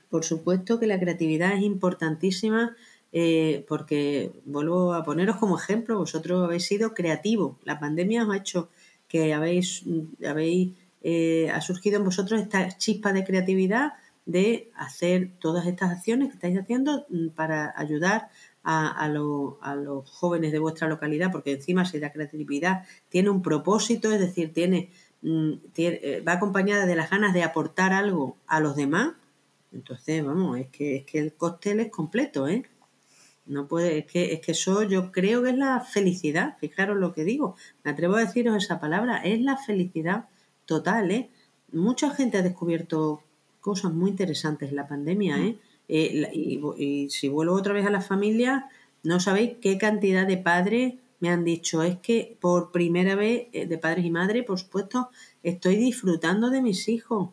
[0.09, 2.73] por supuesto que la creatividad es importantísima
[3.11, 8.37] eh, porque vuelvo a poneros como ejemplo, vosotros habéis sido creativos, la pandemia os ha
[8.37, 8.69] hecho
[9.09, 9.83] que habéis,
[10.25, 16.29] habéis eh, ha surgido en vosotros esta chispa de creatividad de hacer todas estas acciones
[16.29, 18.29] que estáis haciendo mm, para ayudar
[18.69, 24.19] a, los jóvenes de vuestra localidad, porque encima si la creatividad tiene un propósito, es
[24.19, 29.13] decir, tiene, mm, eh, va acompañada de las ganas de aportar algo a los demás,
[29.71, 32.63] entonces, vamos, es que, es que el cóctel es completo, ¿eh?
[33.45, 37.13] No puede, es que, es que eso yo creo que es la felicidad, fijaros lo
[37.13, 40.27] que digo, me atrevo a deciros esa palabra, es la felicidad
[40.65, 41.29] total, ¿eh?
[41.71, 43.21] Mucha gente ha descubierto
[43.61, 45.57] cosas muy interesantes la pandemia, ¿eh?
[45.87, 48.65] Eh y, si vuelvo otra vez a la familia,
[49.03, 53.65] no sabéis qué cantidad de padres me han dicho, es que por primera vez, eh,
[53.65, 55.09] de padres y madres, por supuesto,
[55.43, 57.29] estoy disfrutando de mis hijos.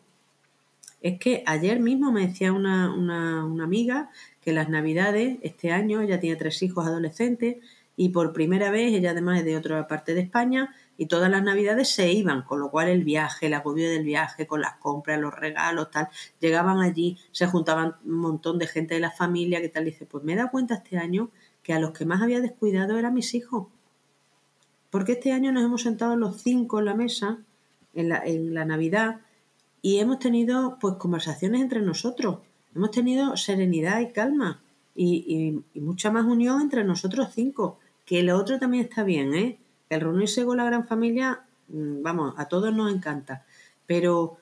[1.01, 4.09] Es que ayer mismo me decía una, una, una amiga
[4.41, 7.57] que las navidades, este año, ella tiene tres hijos adolescentes,
[7.97, 11.43] y por primera vez, ella además es de otra parte de España, y todas las
[11.43, 15.19] navidades se iban, con lo cual el viaje, el agobio del viaje, con las compras,
[15.19, 16.07] los regalos, tal,
[16.39, 20.23] llegaban allí, se juntaban un montón de gente de la familia, que tal, dice, pues
[20.23, 21.29] me he dado cuenta este año
[21.63, 23.67] que a los que más había descuidado eran mis hijos.
[24.89, 27.39] Porque este año nos hemos sentado los cinco en la mesa,
[27.93, 29.21] en la, en la Navidad,
[29.81, 32.39] y hemos tenido pues conversaciones entre nosotros,
[32.73, 34.61] hemos tenido serenidad y calma,
[34.95, 39.59] y, y mucha más unión entre nosotros cinco, que lo otro también está bien, ¿eh?
[39.89, 43.45] El reunirse con la gran familia, mm, vamos, a todos nos encanta,
[43.85, 44.37] pero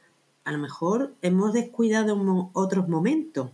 [0.45, 3.49] a lo mejor hemos descuidado otros momentos.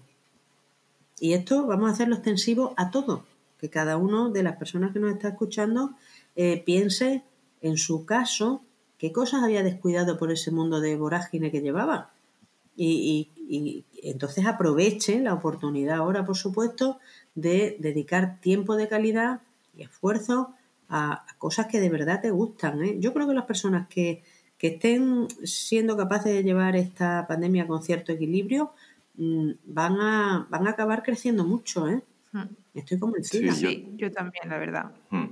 [1.19, 3.21] Y esto vamos a hacerlo extensivo a todos,
[3.60, 5.91] que cada uno de las personas que nos está escuchando
[6.36, 7.23] eh, piense
[7.62, 8.62] en su caso
[8.97, 12.12] qué cosas había descuidado por ese mundo de vorágine que llevaba.
[12.75, 16.99] Y, y entonces aprovechen la oportunidad ahora, por supuesto,
[17.36, 19.41] de dedicar tiempo de calidad
[19.75, 20.54] y esfuerzo
[20.89, 22.84] a, cosas que de verdad te gustan.
[22.84, 22.97] ¿eh?
[22.99, 24.23] Yo creo que las personas que,
[24.60, 28.73] estén siendo capaces de llevar esta pandemia con cierto equilibrio
[29.15, 32.02] mm, van a, van a acabar creciendo mucho, ¿eh?
[32.34, 32.43] Mm.
[32.73, 33.54] Estoy convencida.
[33.54, 34.91] Sí, yo- Sí, yo también, la verdad.
[35.12, 35.28] Mm.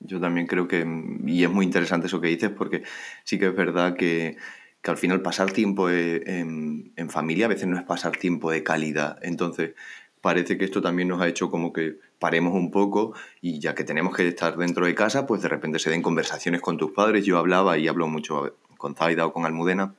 [0.00, 0.86] Yo también creo que,
[1.26, 2.84] y es muy interesante eso que dices, porque
[3.24, 4.36] sí que es verdad que,
[4.80, 8.52] que al final pasar tiempo eh, en, en familia a veces no es pasar tiempo
[8.52, 9.18] de calidad.
[9.22, 9.74] Entonces,
[10.20, 13.84] parece que esto también nos ha hecho como que paremos un poco y ya que
[13.84, 17.24] tenemos que estar dentro de casa, pues de repente se den conversaciones con tus padres.
[17.24, 19.94] Yo hablaba y hablo mucho con Zaida o con Almudena,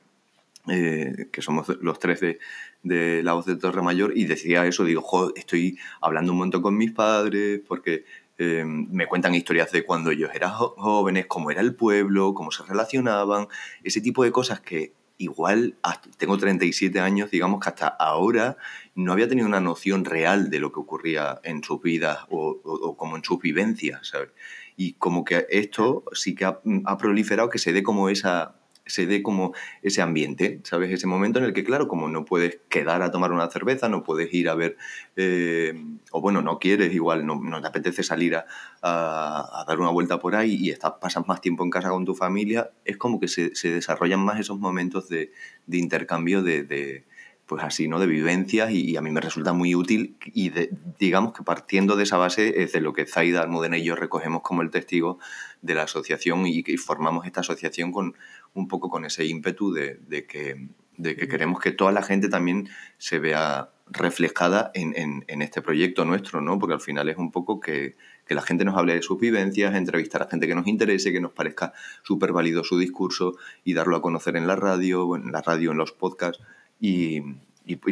[0.68, 2.38] eh, que somos los tres de,
[2.82, 6.62] de la voz de Torre Mayor, y decía eso, digo, "Jo, estoy hablando un montón
[6.62, 8.04] con mis padres porque
[8.42, 12.62] eh, me cuentan historias de cuando ellos eran jóvenes, cómo era el pueblo, cómo se
[12.62, 13.48] relacionaban,
[13.84, 18.56] ese tipo de cosas que igual hasta- tengo 37 años, digamos que hasta ahora
[18.94, 23.16] no había tenido una noción real de lo que ocurría en sus vidas o, como
[23.16, 24.30] en sus vivencias, ¿sabes?
[24.76, 28.56] Y como que esto sí que ha, ha proliferado que se dé como esa
[28.90, 30.90] se dé como ese ambiente, ¿sabes?
[30.92, 34.02] Ese momento en el que, claro, como no puedes quedar a tomar una cerveza, no
[34.02, 34.76] puedes ir a ver,
[35.16, 35.74] eh,
[36.10, 40.56] o bueno, no quieres, igual no, te apetece salir a, dar una vuelta por ahí
[40.60, 44.20] y estás, pasas más tiempo en casa con tu familia, es como que se, desarrollan
[44.20, 45.32] más esos momentos de,
[45.66, 47.04] de intercambio de,
[47.50, 47.98] pues así, ¿no?
[47.98, 52.04] De vivencias y, a mí me resulta muy útil y de- digamos que partiendo de
[52.04, 55.18] esa base es de lo que Zaida, Almudena y yo recogemos como el testigo
[55.60, 58.14] de la asociación y formamos esta asociación con
[58.54, 62.28] un poco con ese ímpetu de, de que, de que queremos que toda la gente
[62.28, 66.56] también se vea reflejada en, en- en este proyecto nuestro, ¿no?
[66.60, 69.74] Porque al final es un poco que, que la gente nos hable de sus vivencias,
[69.74, 71.72] entrevistar a gente que nos interese, que nos parezca
[72.04, 73.34] súper válido su discurso
[73.64, 76.40] y darlo a conocer en la radio, en la radio, en los podcasts.
[76.80, 77.20] Y,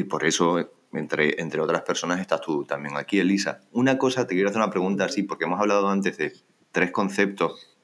[0.09, 3.61] por eso, entre, entre otras personas, estás tú también aquí, Elisa.
[3.72, 6.33] Una cosa, te quiero hacer una pregunta así, porque hemos hablado antes de
[6.72, 7.77] tres conceptos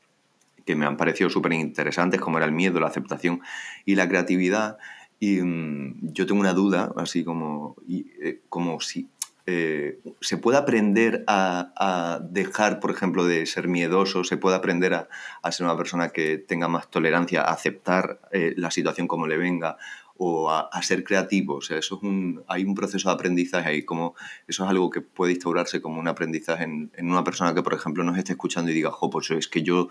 [0.65, 3.43] que me han parecido súper interesantes, como era el miedo, la aceptación
[3.85, 4.79] y la creatividad.
[5.21, 9.09] Y mm, yo tengo una duda, así como, y, eh, como si
[9.47, 14.95] eh, se puede aprender a, a dejar, por ejemplo, de ser miedoso, se puede aprender
[14.95, 15.09] a,
[15.43, 19.37] a ser una persona que tenga más tolerancia, a aceptar eh, la situación como le
[19.37, 19.77] venga
[20.17, 21.57] o a, a ser creativo.
[21.57, 24.15] O sea, eso es un, hay un proceso de aprendizaje ahí, como
[24.49, 27.75] eso es algo que puede instaurarse como un aprendizaje en, en una persona que, por
[27.75, 29.89] ejemplo, nos esté escuchando y diga, jo, pues es que yo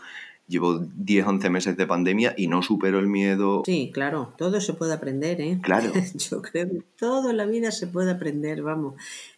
[0.48, 3.64] llevo 10, 11 meses de pandemia y no supero el miedo.
[3.66, 5.60] Sí, claro, todo se puede aprender, ¿eh?
[5.62, 5.92] Claro.
[6.16, 8.96] Yo creo que todo en la vida se puede aprender, vamos.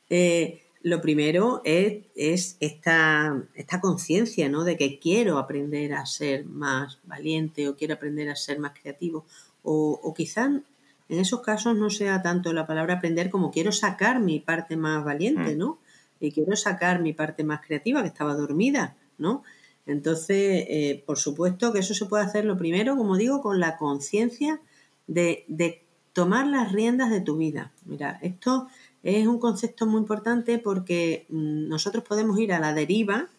[0.10, 4.64] Eh, lo primero es, es esta, esta conciencia, ¿no?
[4.64, 9.26] De que quiero aprender a ser más valiente o quiero aprender a ser más creativo.
[9.64, 14.20] O, o quizá en esos casos no sea tanto la palabra aprender como quiero sacar
[14.20, 15.58] mi parte más valiente, Mm.
[15.58, 15.80] ¿no?
[16.20, 19.44] Y quiero sacar mi parte más creativa que estaba dormida, ¿no?
[19.88, 23.78] Entonces, eh, por supuesto que eso se puede hacer lo primero, como digo, con la
[23.78, 24.60] conciencia
[25.08, 25.82] de, de
[26.14, 27.72] tomar las riendas de tu vida.
[27.86, 28.68] Mira, esto
[29.06, 33.30] es un concepto muy importante porque mm, nosotros podemos ir a la deriva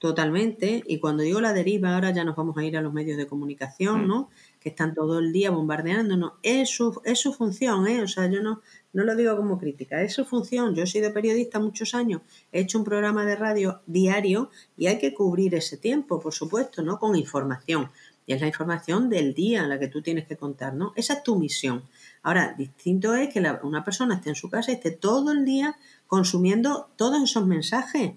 [0.00, 3.16] totalmente y cuando digo la deriva ahora ya nos vamos a ir a los medios
[3.16, 4.08] de comunicación, Mm.
[4.08, 4.30] ¿no?
[4.58, 6.32] Que están todo el día bombardeándonos.
[6.42, 8.02] Es su, es su función, ¿eh?
[8.02, 10.74] O sea, yo no, no lo digo como crítica, es su función.
[10.74, 14.98] Yo he sido periodista muchos años, he hecho un programa de radio diario y hay
[14.98, 16.98] que cubrir ese tiempo, por supuesto, ¿no?
[16.98, 17.88] Con información.
[18.26, 20.92] Y es la información del día la que tú tienes que contar, ¿no?
[20.96, 21.84] Esa es tu misión.
[22.22, 25.44] Ahora, distinto es que la- una persona esté en su casa y esté todo el
[25.44, 28.12] día consumiendo todos esos mensajes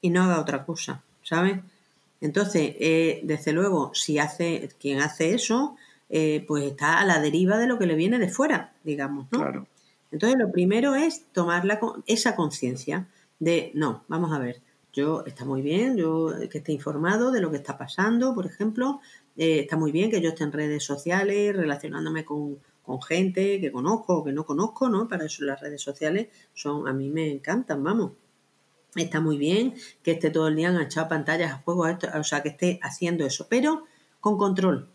[0.00, 1.60] y no haga otra cosa, ¿sabes?
[2.20, 5.76] Entonces, eh, desde luego, si hace quien hace eso,
[6.08, 9.38] eh, pues está a la deriva de lo que le viene de fuera, digamos, ¿no?
[9.38, 9.66] Claro.
[10.10, 13.06] Entonces, lo primero es tomar la esa conciencia
[13.38, 17.50] de, no, vamos a ver, yo está muy bien, yo que esté informado de lo
[17.50, 19.00] que está pasando, por ejemplo,
[19.36, 23.72] eh, está muy bien que yo esté en redes sociales, relacionándome con, con gente que
[23.72, 25.08] conozco o que no conozco, ¿no?
[25.08, 28.12] Para eso las redes sociales son, a mí me encantan, vamos.
[28.94, 32.24] Está muy bien que esté todo el día enganchado pantallas, a juegos, a esto, o
[32.24, 33.84] sea, que esté haciendo eso, pero
[34.20, 34.88] con control,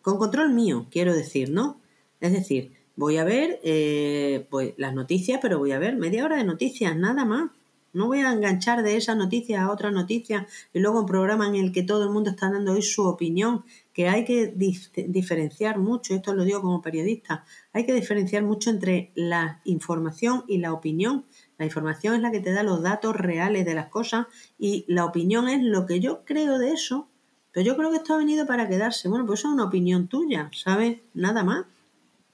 [0.00, 1.80] con control mío, quiero decir, ¿no?
[2.20, 6.36] Es decir, voy a ver eh, pues las noticias, pero voy a ver media hora
[6.36, 7.50] de noticias, nada más.
[7.92, 11.56] No voy a enganchar de esa noticia a otra noticia y luego un programa en
[11.56, 15.78] el que todo el mundo está dando hoy su opinión, que hay que dif- diferenciar
[15.78, 20.72] mucho, esto lo digo como periodista, hay que diferenciar mucho entre la información y la
[20.72, 21.26] opinión.
[21.58, 24.26] La información es la que te da los datos reales de las cosas
[24.58, 27.08] y la opinión es lo que yo creo de eso.
[27.52, 29.10] Pero yo creo que esto ha venido para quedarse.
[29.10, 31.00] Bueno, pues eso es una opinión tuya, ¿sabes?
[31.12, 31.66] Nada más.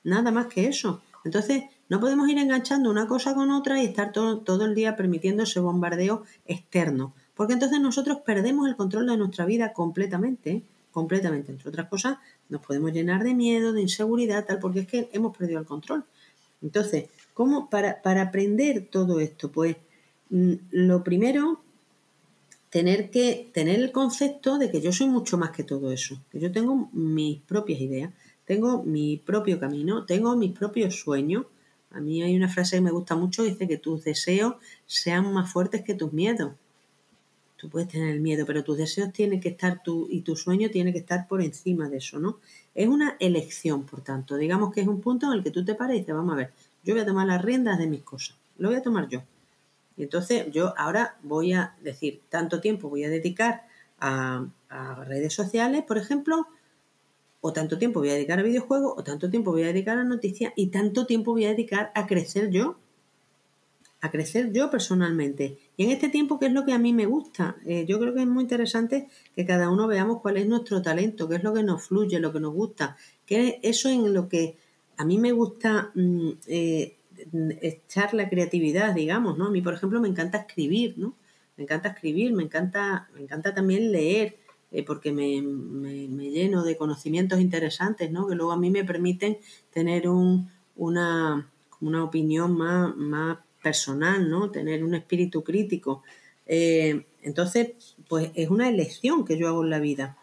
[0.04, 1.02] Nada más que eso.
[1.24, 4.96] Entonces, no podemos ir enganchando una cosa con otra y estar todo, todo el día
[4.96, 7.14] permitiendo ese bombardeo externo.
[7.34, 10.62] Porque entonces nosotros perdemos el control de nuestra vida completamente.
[10.90, 11.52] Completamente.
[11.52, 12.18] Entre otras cosas,
[12.48, 16.04] nos podemos llenar de miedo, de inseguridad, tal, porque es que hemos perdido el control.
[16.62, 19.52] Entonces, ¿cómo para, para aprender todo esto?
[19.52, 19.76] Pues
[20.30, 21.60] mm, lo primero,
[22.70, 26.40] tener que tener el concepto de que yo soy mucho más que todo eso, que
[26.40, 28.12] yo tengo mis propias ideas,
[28.44, 31.46] tengo mi propio camino, tengo mis propios sueños.
[31.98, 34.54] A mí hay una frase que me gusta mucho dice que tus deseos
[34.86, 36.52] sean más fuertes que tus miedos.
[37.56, 40.70] Tú puedes tener el miedo, pero tus deseos tienen que estar tú y tu sueño
[40.70, 42.38] tiene que estar por encima de eso, ¿no?
[42.72, 44.36] Es una elección, por tanto.
[44.36, 46.36] Digamos que es un punto en el que tú te paras y dices, vamos a
[46.36, 46.52] ver,
[46.84, 48.36] yo voy a tomar las riendas de mis cosas.
[48.58, 49.24] Lo voy a tomar yo.
[49.96, 53.66] Y entonces yo ahora voy a decir, tanto tiempo voy a dedicar
[53.98, 54.46] a
[55.04, 56.46] redes sociales, por ejemplo,
[57.40, 60.04] o tanto tiempo voy a dedicar a videojuegos, o tanto tiempo voy a dedicar a
[60.04, 62.76] noticias, y tanto tiempo voy a dedicar a crecer yo
[64.00, 65.58] a crecer yo personalmente.
[65.76, 67.56] Y en este tiempo, ¿qué es lo que a mí me gusta?
[67.66, 71.28] Eh, yo creo que es muy interesante que cada uno veamos cuál es nuestro talento,
[71.28, 74.56] qué es lo que nos fluye, lo que nos gusta, que eso en lo que
[74.96, 76.96] a mí me gusta mm, eh,
[77.60, 79.46] echar la creatividad, digamos, ¿no?
[79.46, 81.14] A mí, por ejemplo, me encanta escribir, ¿no?
[81.56, 84.38] Me encanta escribir, me encanta, me encanta también leer,
[84.70, 88.26] eh, porque me, me, lleno de conocimientos interesantes, ¿no?
[88.26, 89.38] Que luego a mí me permiten
[89.72, 91.50] tener un, una,
[91.80, 94.50] una opinión más, más personal, ¿no?
[94.50, 96.02] Tener un espíritu crítico.
[96.46, 100.16] Eh, entonces, pues es una elección que yo hago en la vida,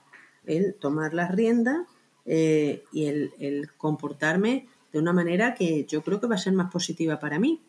[0.45, 1.87] el tomar las riendas
[2.25, 6.71] eh, y el, comportarme de una manera que yo creo que va a ser más
[6.71, 7.61] positiva para mí.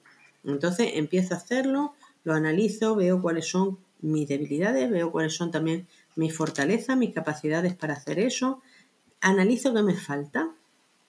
[0.45, 5.87] Entonces empiezo a hacerlo, lo analizo, veo cuáles son mis debilidades, veo cuáles son también
[6.17, 8.61] mis fortalezas, mis capacidades para hacer eso,
[9.21, 10.51] analizo qué me falta.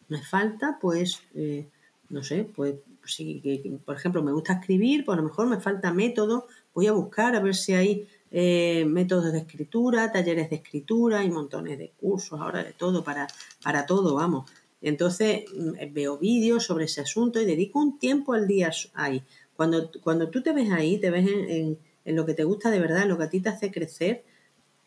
[0.10, 1.68] Me falta, pues, eh,
[2.10, 3.42] no sé, pues si,
[3.86, 7.36] por ejemplo, me gusta escribir, pues a lo mejor me falta método, voy a buscar
[7.36, 12.40] a ver si hay eh, métodos de escritura, talleres de escritura, hay montones de cursos
[12.40, 13.28] ahora de todo, para,
[13.64, 14.50] para todo, vamos.
[14.82, 19.24] Entonces mm, veo vídeos sobre ese asunto y dedico un tiempo al día ahí.
[19.56, 22.80] Cuando, cuando tú te ves ahí, te ves en, en, lo que te gusta de
[22.80, 24.24] verdad, en lo que a ti te hace crecer,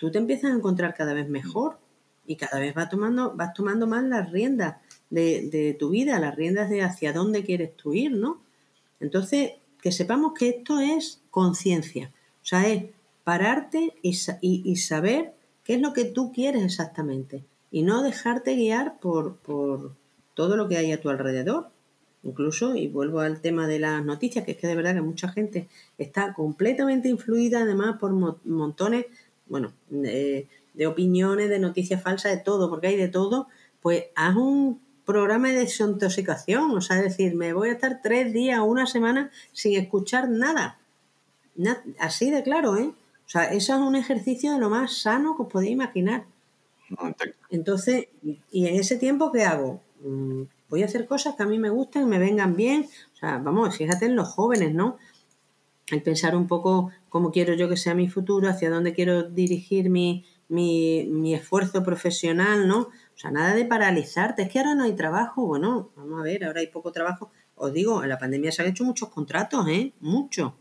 [0.00, 1.78] tú te empiezas a encontrar cada vez mejor
[2.26, 4.76] y cada vez vas tomando, vas tomando más las riendas
[5.10, 8.40] de, tu vida, las riendas de hacia dónde quieres tú ir, ¿no?
[8.98, 12.84] Entonces, que sepamos que esto es conciencia, o sea, es
[13.24, 15.34] pararte y, y, saber
[15.64, 19.94] qué es lo que tú quieres exactamente y no dejarte guiar por, por
[20.32, 21.68] todo lo que hay a tu alrededor.
[22.22, 25.28] Incluso, y vuelvo al tema de las noticias, que es que de verdad que mucha
[25.28, 28.12] gente está completamente influida además por
[28.44, 29.06] montones,
[29.50, 33.48] bueno, de, de opiniones, de noticias falsas, de todo, porque hay de todo,
[33.82, 38.32] pues haz un programa de desintoxicación, o sea, es decir, me voy a estar tres
[38.32, 40.78] días o una semana sin escuchar nada.
[41.98, 42.92] así de claro, ¿eh?
[43.26, 46.24] O sea, eso es un ejercicio de lo más sano que os podéis imaginar.
[47.50, 48.08] Entonces,
[48.50, 49.80] ¿y en ese tiempo qué hago?
[50.02, 52.88] Mm, voy a hacer cosas que a mí me gusten, me vengan bien.
[53.14, 54.98] O sea, vamos, fíjate en los jóvenes, ¿no?
[55.90, 59.90] El pensar un poco cómo quiero yo que sea mi futuro, hacia dónde quiero dirigir
[59.90, 62.80] mi, mi, mi esfuerzo profesional, ¿no?
[62.80, 64.42] O sea, nada de paralizarte.
[64.42, 65.46] Es que ahora no hay trabajo.
[65.46, 67.30] Bueno, vamos a ver, ahora hay poco trabajo.
[67.54, 69.92] Os digo, en la pandemia se han hecho muchos contratos, ¿eh?
[70.00, 70.54] Muchos.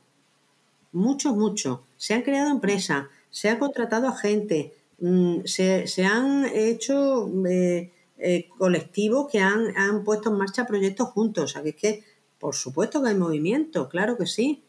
[0.92, 1.80] Muchos, muchos.
[1.96, 8.50] Se han creado empresas, se ha contratado a gente, mm, se, han hecho eh, eh,
[8.58, 11.44] colectivos que han, han puesto en marcha proyectos juntos.
[11.46, 12.04] O sea, que es que,
[12.40, 14.64] por supuesto que hay movimiento, claro que sí.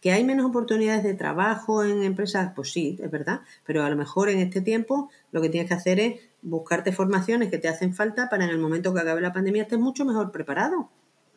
[0.00, 2.52] ¿Que hay menos oportunidades de trabajo en empresas?
[2.56, 5.74] Pues sí, es verdad, pero a lo mejor en este tiempo lo que tienes que
[5.74, 9.32] hacer es buscarte formaciones que te hacen falta para en el momento que acabe la
[9.32, 10.88] pandemia estés mucho mejor preparado.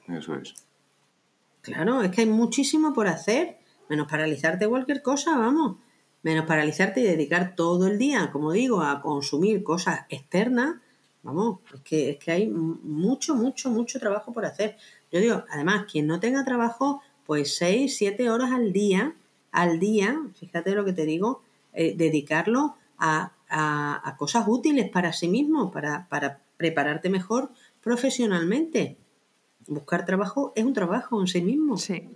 [0.08, 0.54] Eso es.
[1.62, 3.58] Claro, es que hay muchísimo por hacer,
[3.90, 5.78] menos paralizarte cualquier cosa, vamos,
[6.22, 10.76] menos paralizarte y dedicar todo el día, como digo, a consumir cosas externas,
[11.22, 14.78] vamos, es que, es que hay mucho, mucho, mucho trabajo por hacer.
[15.12, 19.16] Yo digo, además, quien no tenga trabajo, pues 6, 7 horas al día,
[19.52, 21.42] al día, fíjate lo que te digo,
[21.74, 23.32] eh, dedicarlo a,
[24.18, 27.52] cosas útiles para sí mismo, para, para prepararte mejor
[27.82, 28.98] profesionalmente.
[29.68, 31.78] Buscar trabajo es un trabajo en sí mismo.
[31.78, 32.10] Sí.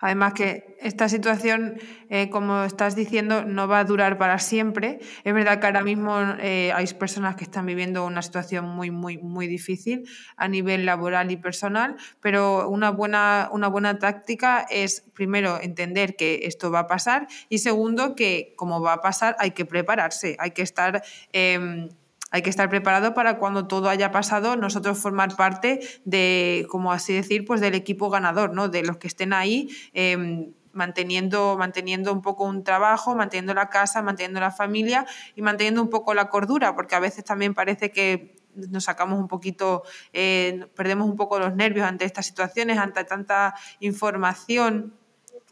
[0.00, 1.78] Además que esta situación,
[2.08, 4.98] eh, como estás diciendo, no va a durar para siempre.
[5.24, 9.18] Es verdad que ahora mismo eh, hay personas que están viviendo una situación muy, muy,
[9.18, 15.60] muy difícil a nivel laboral y personal, pero una buena, una buena táctica es, primero,
[15.60, 19.66] entender que esto va a pasar y segundo, que como va a pasar hay que
[19.66, 21.02] prepararse, hay que estar...
[21.32, 21.90] Em,
[22.30, 27.12] hay que estar preparado para cuando todo haya pasado, nosotros formar parte de, como así
[27.12, 28.68] decir, pues del equipo ganador, ¿no?
[28.68, 29.68] De los que estén ahí.
[29.92, 35.04] Em, manteniendo, manteniendo un poco un trabajo, manteniendo la casa, manteniendo la familia
[35.34, 39.28] y manteniendo un poco la cordura, porque a veces también parece que nos sacamos un
[39.28, 44.94] poquito, eh, perdemos un poco los nervios ante estas situaciones, ante tanta información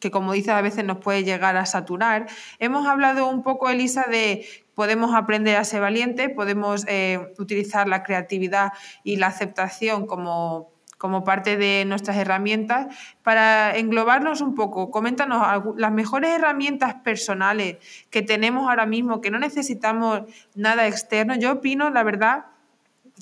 [0.00, 2.26] que como dices a veces nos puede llegar a saturar.
[2.58, 8.04] Hemos hablado un poco, Elisa, de podemos aprender a ser valientes, podemos eh, utilizar la
[8.04, 8.72] creatividad
[9.02, 12.94] y la aceptación como, como parte de nuestras herramientas.
[13.24, 17.78] Para englobarnos un poco, coméntanos las mejores herramientas personales
[18.10, 20.22] que tenemos ahora mismo, que no necesitamos
[20.54, 21.34] nada externo.
[21.34, 22.46] Yo opino, la verdad,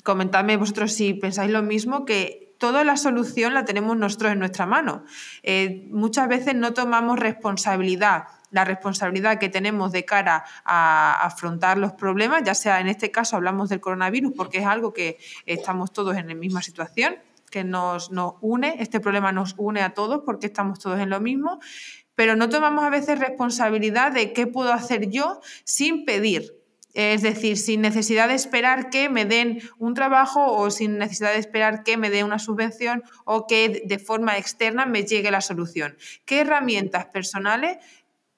[0.03, 4.65] comentadme vosotros si pensáis lo mismo, que toda la solución la tenemos nosotros en nuestra
[4.65, 5.03] mano.
[5.43, 11.93] Eh, muchas veces no tomamos responsabilidad la responsabilidad que tenemos de cara a afrontar los
[11.93, 16.15] problemas, ya sea en este caso hablamos del coronavirus porque es algo que estamos todos
[16.15, 17.17] en la misma situación,
[17.49, 21.19] que nos, nos une, este problema nos une a todos porque estamos todos en lo
[21.19, 21.59] mismo,
[22.15, 26.56] pero no tomamos a veces responsabilidad de qué puedo hacer yo sin pedir,
[26.97, 31.37] es decir, sin necesidad de esperar que me den un trabajo o sin necesidad de
[31.37, 35.95] esperar que me den una subvención o que de forma externa me llegue la solución.
[36.25, 37.77] ¿Qué herramientas personales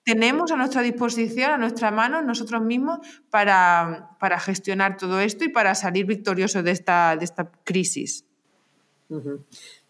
[0.03, 2.99] tenemos a nuestra disposición, a nuestra mano, nosotros mismos,
[3.29, 4.09] para,
[4.41, 8.25] gestionar todo esto y para salir victoriosos de esta, de esta crisis?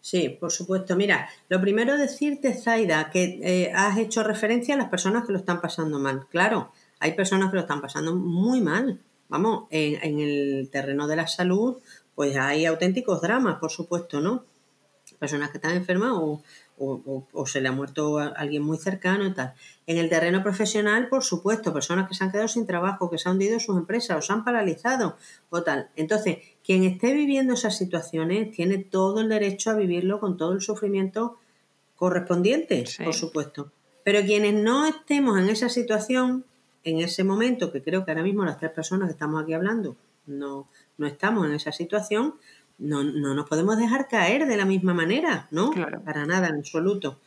[0.00, 0.94] Sí, por supuesto.
[0.94, 5.38] Mira, lo primero decirte, Zaida, que eh, has hecho referencia a las personas que lo
[5.38, 6.28] están pasando mal.
[6.30, 6.70] Claro,
[7.00, 9.00] hay personas que lo están pasando muy mal.
[9.28, 11.78] Vamos, en, el terreno de la salud,
[12.14, 14.44] pues hay auténticos dramas, por supuesto, ¿no?
[15.18, 16.42] Personas que están enfermas o,
[17.46, 19.54] se le ha muerto a alguien muy cercano y tal.
[19.86, 23.28] En el terreno profesional, por supuesto, personas que se han quedado sin trabajo, que se
[23.28, 25.16] han hundido sus empresas o se han paralizado
[25.50, 25.90] o tal.
[25.96, 30.60] Entonces, quien esté viviendo esas situaciones tiene todo el derecho a vivirlo con todo el
[30.60, 31.36] sufrimiento
[31.96, 33.72] correspondiente, por supuesto.
[34.04, 36.44] Pero quienes no estemos en esa situación,
[36.84, 39.96] en ese momento, que creo que ahora mismo las tres personas que estamos aquí hablando
[40.26, 40.68] no,
[40.98, 42.34] no estamos en esa situación,
[42.78, 45.70] no, no nos podemos dejar caer de la misma manera, ¿no?
[46.04, 47.20] Para nada, en absoluto.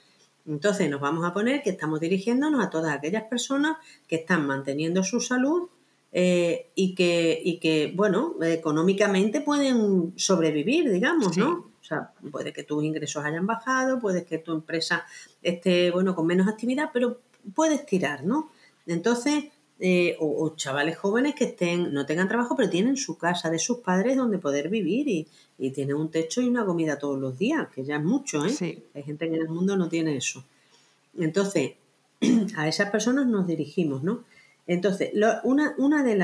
[0.46, 3.78] Entonces nos vamos a poner que estamos dirigiéndonos a todas aquellas personas
[4.08, 5.70] que están manteniendo su salud
[6.12, 11.72] eh, y, que, y que, bueno, económicamente pueden sobrevivir, digamos, ¿no?
[11.82, 15.06] O sea, puede que tus ingresos hayan bajado, puede que tu empresa
[15.42, 17.20] esté, bueno, con menos actividad, pero
[17.54, 18.52] puedes tirar, ¿no?
[18.86, 19.46] Entonces,
[19.80, 23.80] eh, o, chavales jóvenes que estén, no tengan trabajo, pero tienen su casa de sus
[23.80, 25.28] padres donde poder vivir y,
[25.58, 28.84] y tienen un techo y una comida todos los días, que ya es mucho, ¿eh?
[28.94, 30.44] Hay gente que en el mundo no tiene eso.
[31.18, 31.74] Entonces,
[32.56, 34.24] a esas personas nos dirigimos, ¿no?
[34.68, 35.12] Entonces,
[35.44, 36.16] una, una de,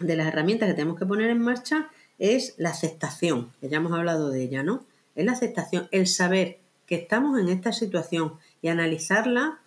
[0.00, 3.92] de las herramientas que tenemos que poner en marcha es la aceptación, que ya hemos
[3.92, 4.84] hablado de ella, ¿no?
[5.14, 9.60] Es la aceptación, el saber que estamos en esta situación y analizarla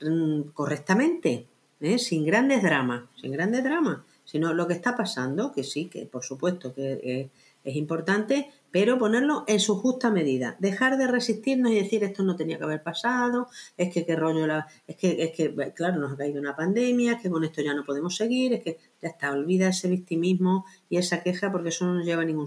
[0.00, 1.46] Mm, correctamente,
[1.80, 1.98] ¿eh?
[1.98, 6.22] sin grandes dramas, sin grandes dramas, sino lo que está pasando, que sí, que por
[6.24, 7.30] supuesto que
[7.64, 12.36] es importante, pero ponerlo en su justa medida, dejar de resistirnos y decir esto no
[12.36, 16.12] tenía que haber pasado, es que qué rollo la, es que, es que claro, nos
[16.12, 19.08] ha caído una pandemia, es que con esto ya no podemos seguir, es que ya
[19.08, 22.46] está, olvida ese victimismo y esa queja porque eso no nos lleva a ningún,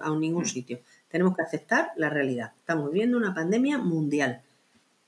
[0.00, 0.46] a ningún mm.
[0.46, 0.78] sitio.
[1.08, 2.52] Tenemos que aceptar la realidad.
[2.56, 4.42] Estamos viviendo una pandemia mundial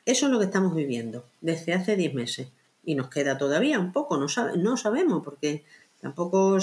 [0.06, 2.48] eso es lo que estamos viviendo desde hace 10 meses.
[2.84, 4.26] Y nos queda todavía un poco, no,
[4.56, 5.64] no sabemos, porque
[6.00, 6.56] tampoco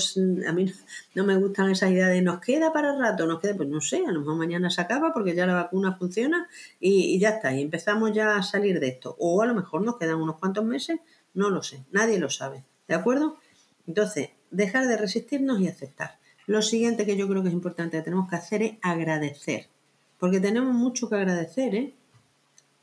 [0.47, 0.71] a mí
[1.15, 4.05] no me gustan esas ideas de nos queda para rato, nos queda, pues no sé,
[4.07, 6.47] a lo mejor mañana se acaba porque ya la vacuna funciona
[6.79, 9.17] y, ya está, y empezamos ya a salir de esto.
[9.19, 10.99] O a lo mejor nos quedan unos cuantos meses,
[11.33, 13.37] no lo sé, nadie lo sabe, ¿de acuerdo?
[13.85, 16.19] Entonces, dejar de resistirnos y aceptar.
[16.47, 19.67] Lo siguiente que yo creo que es importante que tenemos que hacer es agradecer,
[20.17, 21.93] porque tenemos mucho que agradecer, ¿eh?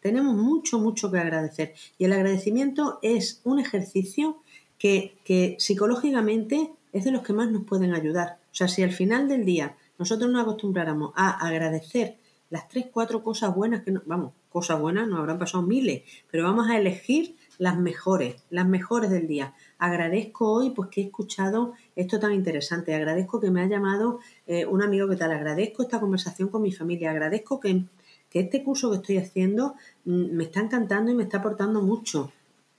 [0.01, 1.75] Tenemos mucho, mucho que agradecer.
[1.99, 4.39] Y el agradecimiento es un ejercicio
[4.79, 8.39] que, que psicológicamente es de los que más nos pueden ayudar.
[8.51, 12.17] O sea, si al final del día nosotros nos acostumbráramos a agradecer
[12.51, 16.69] las tres, cuatro cosas buenas que, vamos, cosas buenas, nos habrán pasado miles, pero vamos
[16.69, 19.55] a elegir las mejores, las mejores del día.
[19.79, 24.67] Agradezco hoy pues que he escuchado esto tan interesante, agradezco que me ha llamado eh,
[24.67, 27.85] un amigo que tal, agradezco esta conversación con mi familia, agradezco que
[28.31, 29.75] que este curso que estoy haciendo
[30.05, 32.33] mm, me está encantando y me está aportando mucho.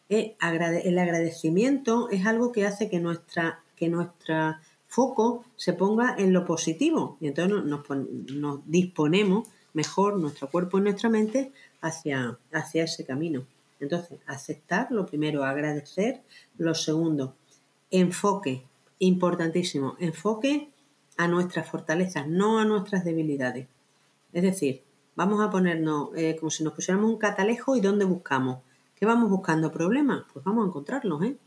[0.10, 0.36] Eh,
[0.84, 6.46] el agradecimiento es algo que hace que nuestra, que nuestra foco se ponga en lo
[6.46, 13.06] positivo y entonces nos, nos, disponemos mejor nuestro cuerpo y nuestra mente hacia, hacia ese
[13.06, 13.46] camino.
[13.80, 16.22] Entonces, aceptar lo primero, agradecer
[16.58, 17.36] lo segundo,
[17.90, 18.64] enfoque,
[19.00, 20.70] importantísimo, enfoque
[21.18, 23.68] a nuestras fortalezas, no a nuestras debilidades.
[24.34, 24.84] Es decir,
[25.16, 28.60] Vamos a ponernos eh, como si nos pusiéramos un catalejo y dónde buscamos.
[28.96, 29.72] ¿Qué vamos buscando?
[29.72, 30.24] ¿Problemas?
[30.32, 31.38] Pues vamos a encontrarlos, ¿eh?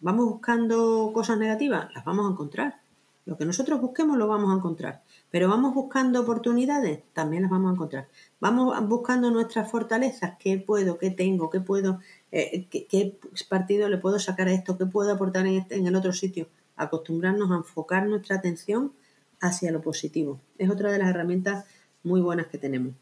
[0.00, 1.92] ¿Vamos buscando cosas negativas?
[1.94, 2.80] Las vamos a encontrar.
[3.24, 5.02] Lo que nosotros busquemos lo vamos a encontrar.
[5.30, 8.08] Pero vamos buscando oportunidades, también las vamos a encontrar.
[8.40, 12.00] Vamos buscando nuestras fortalezas, qué puedo, qué tengo, qué puedo,
[12.32, 13.18] eh, qué,
[13.48, 16.48] partido le puedo sacar a esto, qué puedo aportar en, este, en el otro sitio.
[16.76, 18.92] Acostumbrarnos a enfocar nuestra atención
[19.40, 20.40] hacia lo positivo.
[20.56, 21.64] Es otra de las herramientas
[22.08, 22.94] muy buenas que tenemos.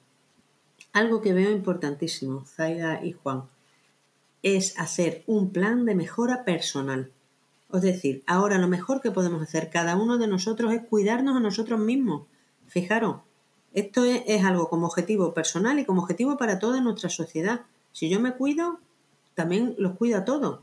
[0.93, 3.45] Algo que veo importantísimo, Zaida y Juan,
[4.43, 7.11] es hacer un plan de mejora personal.
[7.73, 11.41] Es decir, ahora lo mejor que podemos hacer cada uno de nosotros es cuidarnos a
[11.41, 12.27] nosotros mismos.
[12.67, 13.17] Fijaros,
[13.73, 17.63] esto es, algo como objetivo personal y como objetivo para toda nuestra sociedad.
[17.93, 18.79] Si yo me cuido,
[19.35, 20.61] también los cuido a todos.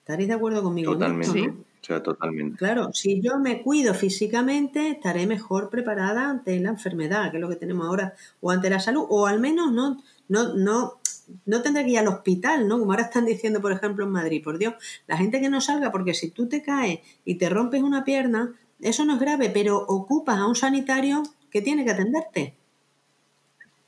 [0.00, 0.92] ¿Estaréis de acuerdo conmigo?
[0.92, 1.54] Totalmente.
[1.86, 2.58] Totalmente.
[2.58, 7.48] Claro, si yo me cuido físicamente, estaré mejor preparada ante la enfermedad, que es lo
[7.48, 10.98] que tenemos ahora, o ante la salud, o al menos no, no, no,
[11.46, 12.78] no tendré que ir al hospital, ¿no?
[12.78, 14.74] Como ahora están diciendo, por ejemplo, en Madrid, por Dios,
[15.06, 18.54] la gente que no salga, porque si tú te caes y te rompes una pierna,
[18.80, 22.54] eso no es grave, pero ocupas a un sanitario que tiene que atenderte.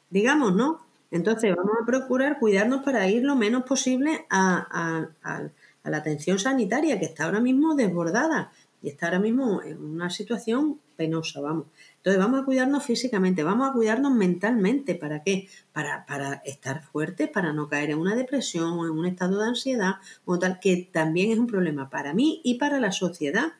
[0.09, 0.81] Digamos, ¿no?
[1.11, 5.51] Entonces vamos a procurar cuidarnos para ir lo menos posible a, a
[5.89, 8.53] la atención sanitaria, que está ahora mismo desbordada
[8.83, 11.67] y está ahora mismo en una situación penosa, vamos.
[11.97, 14.95] Entonces vamos a cuidarnos físicamente, vamos a cuidarnos mentalmente.
[14.95, 15.49] ¿Para qué?
[15.73, 19.49] Para, para estar fuertes, para no caer en una depresión o en un estado de
[19.49, 23.53] ansiedad o tal, que también es un problema para mí y para la sociedad.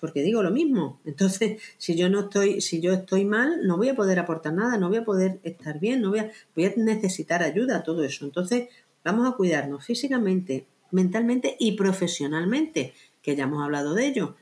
[0.00, 1.00] Porque digo lo mismo.
[1.04, 4.76] Entonces, si yo no estoy, si yo estoy mal, no voy a poder aportar nada,
[4.76, 8.24] no voy a poder estar bien, no voy a, voy a necesitar ayuda, todo eso.
[8.24, 8.68] Entonces,
[9.04, 14.36] vamos a cuidarnos físicamente, mentalmente y profesionalmente, que ya hemos hablado de ello.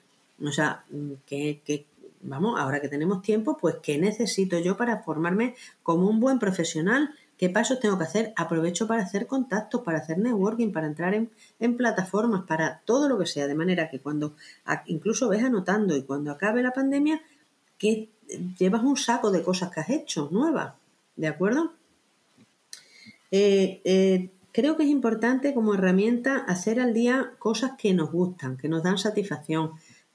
[0.44, 0.84] O sea,
[1.26, 1.86] que,
[2.22, 7.14] vamos, ahora que tenemos tiempo, pues ¿qué necesito yo para formarme como un buen profesional?
[7.38, 8.32] ¿Qué pasos tengo que hacer?
[8.36, 13.18] Aprovecho para hacer contactos, para hacer networking, para entrar en, en plataformas, para todo lo
[13.18, 14.34] que sea, de manera que cuando
[14.86, 17.22] incluso ves anotando y cuando acabe la pandemia,
[17.78, 18.10] que
[18.58, 20.74] llevas un saco de cosas que has hecho nuevas,
[21.16, 21.72] ¿de acuerdo?
[23.30, 28.56] Eh, eh, creo que es importante como herramienta hacer al día cosas que nos gustan,
[28.56, 29.72] que nos dan satisfacción,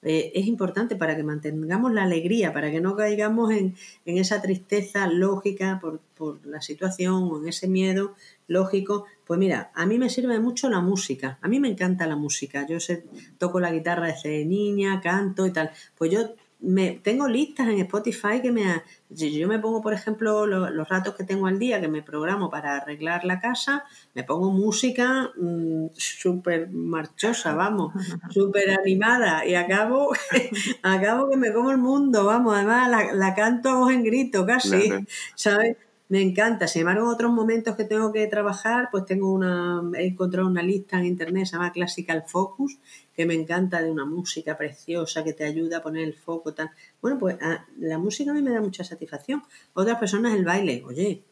[0.07, 3.75] eh, es importante para que mantengamos la alegría, para que no caigamos en,
[4.05, 8.13] esa tristeza lógica por, por, la situación o en ese miedo
[8.47, 9.05] lógico.
[9.25, 12.67] Pues mira, a mí me sirve mucho la música, a mí me encanta la música,
[12.67, 13.03] yo sé,
[13.39, 15.71] toco la guitarra desde niña, canto y tal.
[15.97, 18.83] Pues yo me, tengo listas en Spotify que me...
[19.09, 22.77] yo me pongo, por ejemplo, los ratos que tengo al día, que me programo para
[22.77, 27.93] arreglar la casa, me pongo música mm, súper marchosa, vamos,
[28.29, 30.13] súper animada y acabo,
[30.83, 34.45] acabo que me como el mundo, vamos, además la, la canto a voz en grito
[34.45, 34.91] casi,
[35.35, 35.77] ¿sabes?
[36.07, 36.67] Me encanta.
[36.67, 40.61] Sin embargo, en otros momentos que tengo que trabajar, pues tengo una, he encontrado una
[40.61, 42.77] lista en internet, se llama Classical Focus,
[43.15, 46.53] que me encanta de una música preciosa que te ayuda a poner el foco.
[46.53, 46.69] Tal.
[47.01, 49.41] Bueno, pues ah, la música a mí me da mucha satisfacción.
[49.73, 50.83] Otras personas el baile.
[50.85, 51.23] Oye,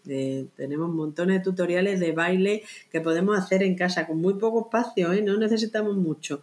[0.55, 5.13] tenemos montones de tutoriales de baile que podemos hacer en casa con muy poco espacio,
[5.13, 5.21] ¿eh?
[5.21, 6.41] no necesitamos mucho.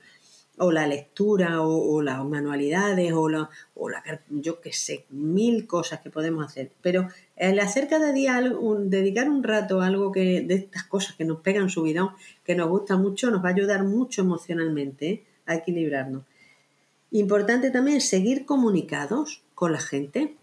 [0.63, 6.01] O la lectura, o, las manualidades, o la, o la, yo qué sé, mil cosas
[6.01, 6.71] que podemos hacer.
[6.83, 8.41] Pero el hacer cada día,
[8.85, 12.11] dedicar un rato a algo que, de estas cosas que nos pegan subidón,
[12.45, 15.11] que nos gusta mucho, nos va a ayudar mucho emocionalmente.
[15.11, 15.25] ¿eh?
[15.51, 16.25] a equilibrarnos.
[17.11, 20.37] Importante también seguir comunicados con la gente,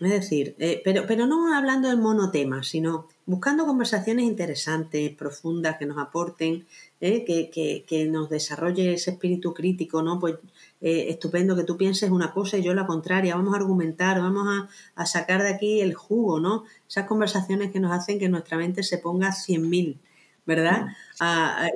[0.00, 5.86] es decir, eh, pero, pero no hablando del monotema, sino buscando conversaciones interesantes, profundas, que
[5.86, 6.66] nos aporten,
[7.00, 10.18] eh, que, nos desarrolle ese espíritu crítico, ¿no?
[10.18, 10.36] Pues
[10.80, 14.48] eh, estupendo que tú pienses una cosa y yo la contraria, vamos a argumentar, vamos
[14.48, 16.64] a, a, sacar de aquí el jugo, ¿no?
[16.88, 19.98] Esas conversaciones que nos hacen que nuestra mente se ponga a 100.000
[20.46, 20.88] ¿verdad?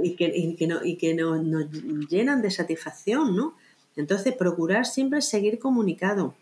[0.02, 1.70] y que, y que, no, y que nos,
[2.08, 3.54] llenan de satisfacción, ¿no?
[3.96, 6.34] Entonces, procurar siempre seguir comunicado.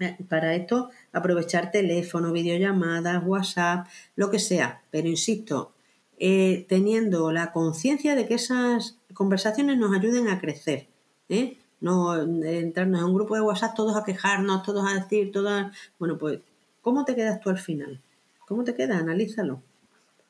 [0.00, 3.86] Eh, para esto, aprovechar teléfono, videollamadas, WhatsApp,
[4.16, 4.80] lo que sea.
[4.90, 5.72] Pero insisto,
[6.18, 10.88] eh, teniendo la conciencia de que esas conversaciones nos ayuden a crecer.
[11.28, 11.58] ¿eh?
[11.80, 15.76] No entrarnos en un grupo de WhatsApp todos a quejarnos, todos a decir, todas.
[15.98, 16.40] Bueno, pues,
[16.80, 18.00] ¿cómo te quedas tú al final?
[18.48, 18.98] ¿Cómo te queda?
[18.98, 19.62] Analízalo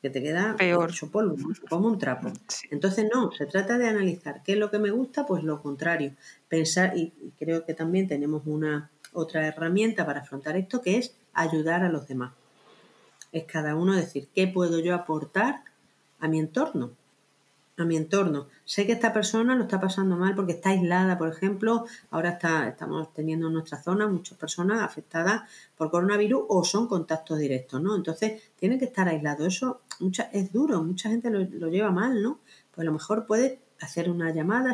[0.03, 0.91] que te queda Peor.
[1.13, 1.37] polvo,
[1.69, 2.33] como un trapo.
[2.71, 6.15] Entonces, no, se trata de analizar qué es lo que me gusta, pues lo contrario.
[6.49, 11.83] Pensar, y creo que también tenemos una otra herramienta para afrontar esto, que es ayudar
[11.83, 12.33] a los demás.
[13.33, 15.63] Es cada uno decir, ¿qué puedo yo aportar
[16.19, 16.93] a mi entorno?
[17.83, 18.49] a mi entorno.
[18.65, 22.69] Sé que esta persona lo está pasando mal porque está aislada, por ejemplo, ahora está,
[22.69, 25.43] estamos teniendo en nuestra zona muchas personas afectadas
[25.77, 27.97] por coronavirus o son contactos directos, ¿no?
[27.97, 29.47] Entonces, tienen que estar aislados.
[29.47, 32.41] Eso mucha, es duro, mucha gente lo, lleva mal, ¿no?
[32.75, 34.73] Pues a lo mejor puede hacer una llamada,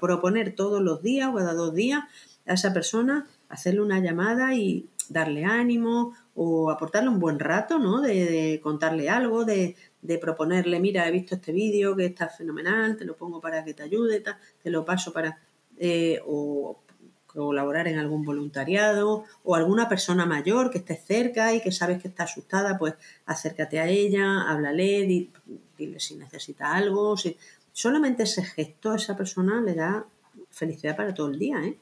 [0.00, 2.04] proponer todos los días o cada dos días
[2.46, 8.00] a esa persona, hacerle una llamada y darle ánimo o aportarle un buen rato, ¿no?
[8.00, 9.76] De, contarle algo, de,
[10.20, 13.82] proponerle, mira, he visto este vídeo que está fenomenal, te lo pongo para que te
[13.82, 14.22] ayude,
[14.62, 15.38] te lo paso para...
[15.76, 16.78] Eh, o
[17.26, 22.06] colaborar en algún voluntariado o alguna persona mayor que esté cerca y que sabes que
[22.06, 22.94] está asustada, pues
[23.26, 25.28] acércate a ella, háblale,
[25.76, 27.16] dile si necesita algo.
[27.16, 27.36] Si...
[27.72, 30.06] Solamente ese gesto a esa persona le da
[30.50, 31.58] felicidad para todo el día.
[31.64, 31.76] ¿eh?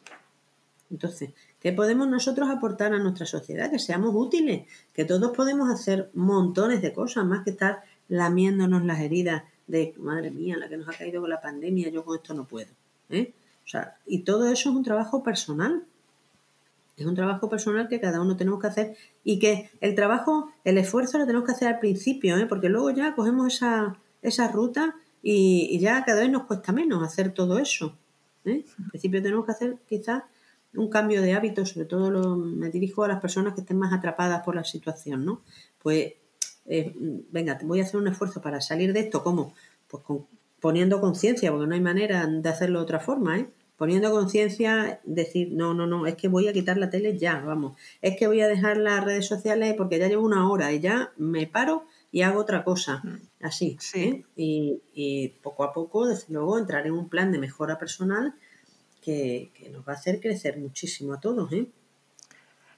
[0.91, 3.71] Entonces, ¿qué podemos nosotros aportar a nuestra sociedad?
[3.71, 9.01] Que seamos útiles, que todos podemos hacer montones de cosas, más que estar lamiéndonos las
[9.01, 12.35] heridas de, madre mía, la que nos ha caído con la pandemia, yo con esto
[12.35, 12.71] no puedo.
[13.11, 13.33] ¿eh?
[13.65, 15.85] O sea, y todo eso es un trabajo personal.
[16.97, 20.77] Es un trabajo personal que cada uno tenemos que hacer y que el trabajo, el
[20.79, 22.47] esfuerzo lo tenemos que hacer al principio, ¿eh?
[22.47, 27.33] porque luego ya cogemos esa, esa ruta y, ya cada vez nos cuesta menos hacer
[27.33, 27.97] todo eso.
[28.45, 28.65] ¿eh?
[28.79, 30.25] Al principio tenemos que hacer quizás
[30.75, 33.93] un cambio de hábitos, sobre todo lo, me dirijo a las personas que estén más
[33.93, 35.43] atrapadas por la situación, ¿no?
[35.83, 36.15] Pues,
[36.67, 36.95] eh,
[37.31, 39.55] venga, voy a hacer un esfuerzo para salir de esto, ¿cómo?
[39.89, 40.27] Pues con,
[40.61, 43.49] poniendo conciencia, porque no hay manera de hacerlo de otra forma, ¿eh?
[43.77, 47.77] Poniendo conciencia, decir, no, no, no, es que voy a quitar la tele ya, vamos.
[48.01, 51.13] Es que voy a dejar las redes sociales porque ya llevo una hora y ya
[51.17, 53.01] me paro y hago otra cosa.
[53.03, 53.45] Mm.
[53.45, 53.77] Así.
[53.95, 54.23] ¿eh?
[54.37, 58.35] Y, poco a poco, desde luego, entrar en un plan de mejora personal
[59.03, 61.53] que, que nos va a hacer crecer muchísimo a todos.
[61.53, 61.67] ¿eh?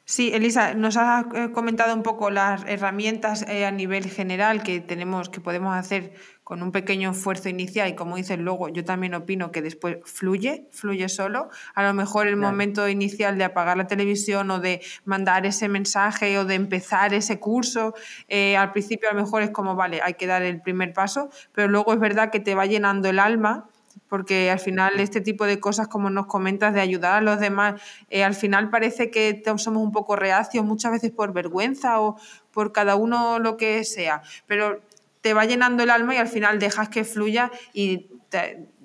[0.07, 4.81] Sí, Elisa, nos has eh, comentado un poco las herramientas eh, a nivel general que
[4.81, 6.13] tenemos, que podemos hacer
[6.43, 10.69] con un pequeño esfuerzo inicial y como dices luego, yo también opino que después fluye,
[10.73, 11.49] fluye solo.
[11.75, 16.39] A lo mejor el momento inicial de apagar la televisión o de mandar ese mensaje
[16.39, 17.95] o de empezar ese curso,
[18.29, 21.31] eh, al principio a lo mejor es como, vale, hay que dar el primer paso,
[21.53, 23.71] pero luego es verdad que te va llenando el alma
[24.09, 27.81] porque al final este tipo de cosas, como nos comentas, de ayudar a los demás,
[28.11, 32.17] eh, al final parece que somos un poco reacios, muchas veces por vergüenza o
[32.53, 34.81] por cada uno lo que sea, pero
[35.21, 38.11] te va llenando el alma y al final dejas que fluya y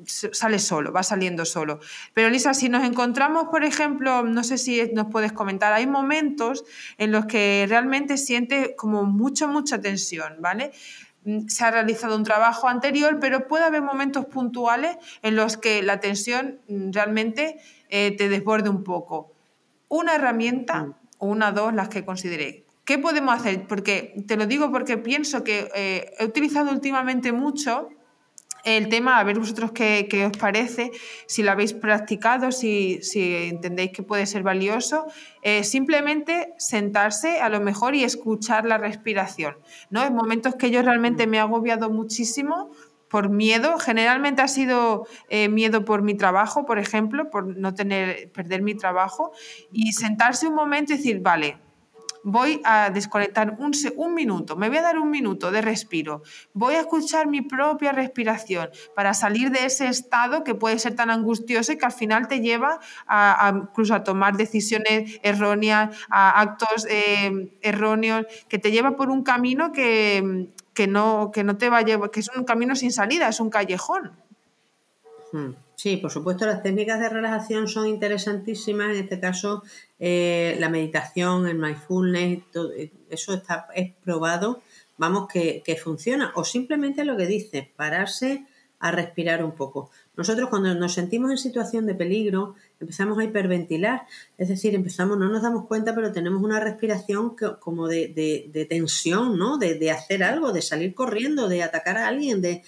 [0.05, 1.80] sale solo, va saliendo solo.
[2.14, 6.64] Pero Lisa, si nos encontramos, por ejemplo, no sé si nos puedes comentar, hay momentos
[6.97, 10.72] en los que realmente sientes como mucha, mucha tensión, ¿vale?
[11.26, 15.84] Mm, se ha realizado un trabajo anterior, pero puede haber momentos puntuales en los que
[15.84, 17.60] la tensión mm, realmente
[17.90, 19.32] eh, te desborde un poco.
[19.88, 20.96] Una herramienta, mm.
[21.20, 22.66] o una dos, las que consideré.
[22.86, 23.68] ¿Qué podemos hacer?
[23.68, 27.90] Porque te lo digo porque pienso que eh, he utilizado últimamente mucho
[28.78, 30.92] el tema, a ver vosotros qué, os parece,
[31.28, 35.06] si lo habéis practicado, si, entendéis que puede ser valioso,
[35.42, 39.58] eh, simplemente sentarse a lo mejor y escuchar la respiración.
[39.90, 40.04] ¿no?
[40.04, 42.72] En momentos que yo realmente me he agobiado muchísimo
[43.10, 48.32] por miedo, generalmente ha sido eh, miedo por mi trabajo, por ejemplo, por no tener,
[48.32, 49.32] perder mi trabajo,
[49.72, 51.58] y sentarse un momento y decir, vale,
[52.24, 56.22] voy a desconectar un, minuto, me voy a dar un minuto de respiro,
[56.54, 61.10] voy a escuchar mi propia respiración para salir de ese estado que puede ser tan
[61.10, 66.86] angustioso y que al final te lleva a, incluso a tomar decisiones erróneas, a actos
[66.90, 71.78] eh, erróneos, que te lleva por un camino que, que, no, que no te va
[71.78, 74.12] a llevar, que es un camino sin salida, es un callejón.
[75.32, 75.52] Hmm.
[75.82, 78.90] Sí, por supuesto, las técnicas de relajación son interesantísimas.
[78.90, 79.64] En este caso,
[79.98, 84.62] eh, la meditación, el mindfulness, todo, eh, eso está, es probado,
[84.98, 86.34] vamos, que, que, funciona.
[86.36, 88.46] O simplemente lo que dice, pararse
[88.80, 89.92] a respirar un poco.
[90.16, 94.04] Nosotros cuando nos sentimos en situación de peligro empezamos a hiperventilar,
[94.38, 99.58] es decir, empezamos, no nos damos cuenta, pero tenemos una respiración como de, tensión, ¿no?
[99.58, 102.64] De, hacer algo, de salir corriendo, de atacar a alguien, de,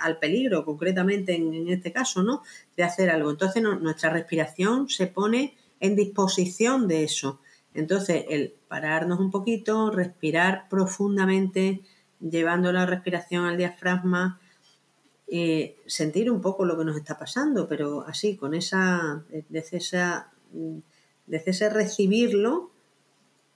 [0.00, 2.42] al peligro, concretamente en, este caso, ¿no?
[2.76, 3.30] De hacer algo.
[3.30, 7.40] Entonces nuestra respiración se pone en disposición de eso.
[7.74, 11.82] Entonces, el pararnos un poquito, respirar profundamente,
[12.20, 14.40] llevando la respiración al diafragma,
[15.36, 20.30] eh, sentir un poco lo que nos está pasando, pero así, con esa, desde, esa,
[21.26, 22.70] ese recibirlo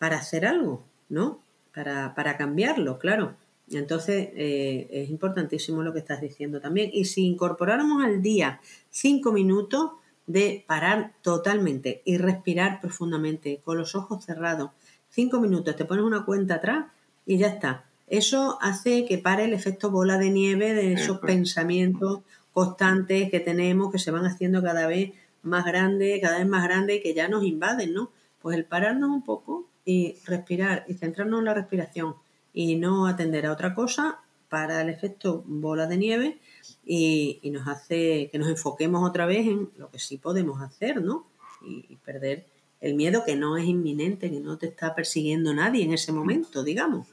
[0.00, 1.40] para hacer algo, ¿no?
[1.72, 3.36] Para, para cambiarlo, claro.
[3.70, 6.90] Entonces, eh, es importantísimo lo que estás diciendo también.
[6.92, 8.60] Y si incorporáramos al día
[8.90, 9.92] cinco minutos
[10.26, 14.72] de parar totalmente y respirar profundamente con los ojos cerrados,
[15.10, 16.86] cinco minutos, te pones una cuenta atrás
[17.24, 17.87] y ya está.
[18.10, 22.20] Eso hace que pare el efecto bola de nieve de esos pensamientos
[22.52, 26.96] constantes que tenemos, que se van haciendo cada vez más grandes, cada vez más grandes
[26.96, 28.10] y que ya nos invaden, ¿no?
[28.40, 32.14] Pues el pararnos un poco y respirar y centrarnos en la respiración
[32.52, 36.38] y no atender a otra cosa para el efecto bola de nieve
[36.84, 41.02] y, y, nos hace que nos enfoquemos otra vez en lo que sí podemos hacer,
[41.02, 41.26] ¿no?
[41.62, 42.46] y, perder
[42.80, 46.62] el miedo que no es inminente, que no te está persiguiendo nadie en ese momento,
[46.62, 47.08] digamos.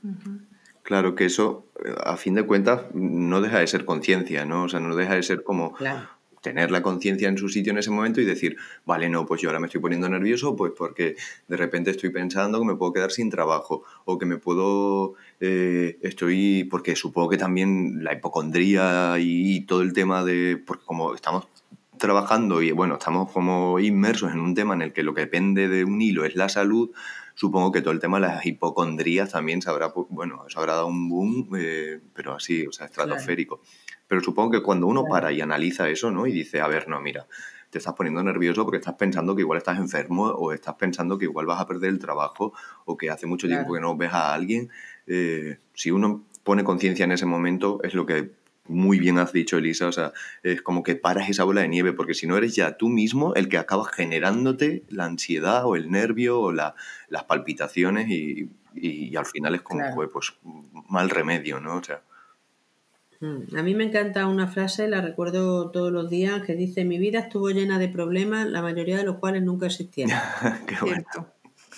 [0.86, 1.66] Claro que eso,
[2.04, 4.66] a fin de cuentas, no deja de ser conciencia, ¿no?
[4.66, 5.74] O sea, no deja de ser como
[6.42, 8.56] tener la conciencia en su sitio en ese momento y decir,
[8.86, 11.16] vale, no, pues yo ahora me estoy poniendo nervioso, pues porque
[11.48, 15.98] de repente estoy pensando que me puedo quedar sin trabajo o que me puedo, eh,
[16.04, 21.48] estoy, porque supongo que también la hipocondría y, todo el tema de, porque como estamos
[21.98, 25.68] trabajando y bueno, estamos como inmersos en un tema en el que lo que depende
[25.68, 26.92] de un hilo es la salud,
[27.36, 31.08] supongo que todo el tema de las hipocondrías también se habrá, bueno, habrá dado un
[31.10, 33.62] boom, eh, pero así, o sea, estratosférico.
[34.08, 36.26] Pero supongo que cuando uno para y analiza eso, ¿no?
[36.26, 37.28] Y dice, a ver, no, mira,
[37.70, 41.26] te estás poniendo nervioso porque estás pensando que igual estás enfermo o estás pensando que
[41.26, 42.54] igual vas a perder el trabajo
[42.86, 44.70] o que hace mucho tiempo que no ves a alguien.
[45.08, 48.32] Eh, si uno pone conciencia en ese momento, es lo que
[48.68, 50.14] muy bien has dicho, Elisa, o sea,
[50.44, 53.36] es como que paras esa bola de nieve, porque si no eres ya tú mismo
[53.36, 56.74] el que acaba generándote la ansiedad o el nervio o las
[57.28, 58.50] palpitaciones y,
[59.16, 60.34] al final es como, pues,
[60.90, 61.78] mal remedio, ¿no?
[61.78, 62.02] O sea.
[63.22, 66.98] Mm, a mí me encanta una frase, la recuerdo todos los días, que dice, mi
[66.98, 70.18] vida estuvo llena de problemas, la mayoría de los cuales nunca existieron.
[70.68, 70.76] Qué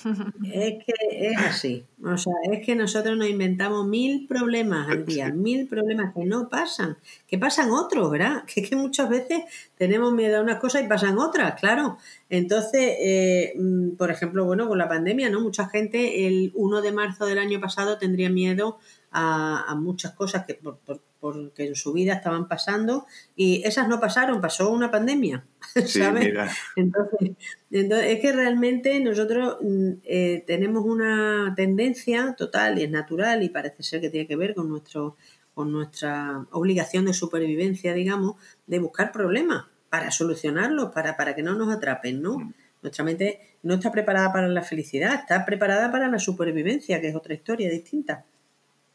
[0.05, 1.85] es que es así.
[2.03, 6.49] O sea, es que nosotros nos inventamos mil problemas al día, mil problemas que no
[6.49, 8.43] pasan, que pasan otros, ¿verdad?
[8.53, 9.43] Que es que muchas veces
[9.77, 11.97] tenemos miedo a unas cosas y pasan otras, claro.
[12.29, 15.41] Entonces, eh, mm, por ejemplo, bueno, con la pandemia, ¿no?
[15.41, 18.77] Mucha gente el 1 de marzo del año pasado tendría miedo
[19.11, 20.79] a, muchas cosas que por,
[21.20, 23.05] porque en su vida estaban pasando
[23.36, 25.45] y esas no pasaron, pasó una pandemia,
[25.86, 26.34] ¿sabes?
[26.76, 27.32] Entonces,
[27.70, 33.84] es que realmente nosotros mm, eh, tenemos una tendencia total y es natural y parece
[33.84, 35.15] ser que tiene que ver con nuestro
[35.53, 38.36] con nuestra obligación de supervivencia, digamos,
[38.68, 42.38] de buscar problemas para solucionarlos, para, para que no nos atrapen, ¿no?
[42.38, 42.53] Mm.
[42.84, 47.15] Nuestra mente no está preparada para la felicidad, está preparada para la supervivencia, que es
[47.15, 48.24] otra historia distinta.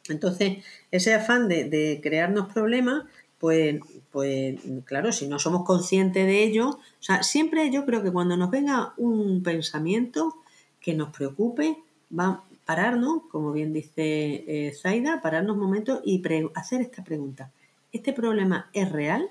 [0.09, 3.05] Entonces, ese afán de, crearnos problemas,
[3.39, 3.81] pues,
[4.11, 8.37] pues claro, si no somos conscientes de ello, o sea, siempre yo creo que cuando
[8.37, 10.37] nos venga un pensamiento
[10.81, 11.79] que nos preocupe,
[12.17, 16.23] va a pararnos, como bien dice eh, Zaida, pararnos un momento y
[16.55, 17.51] hacer esta pregunta.
[17.93, 19.29] ¿Este problema es real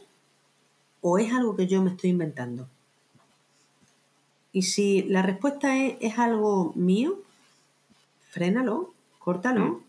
[1.01, 2.67] o es algo que yo me estoy inventando?
[4.53, 7.19] Y si la respuesta es, es algo mío,
[8.30, 9.82] frénalo, córtalo.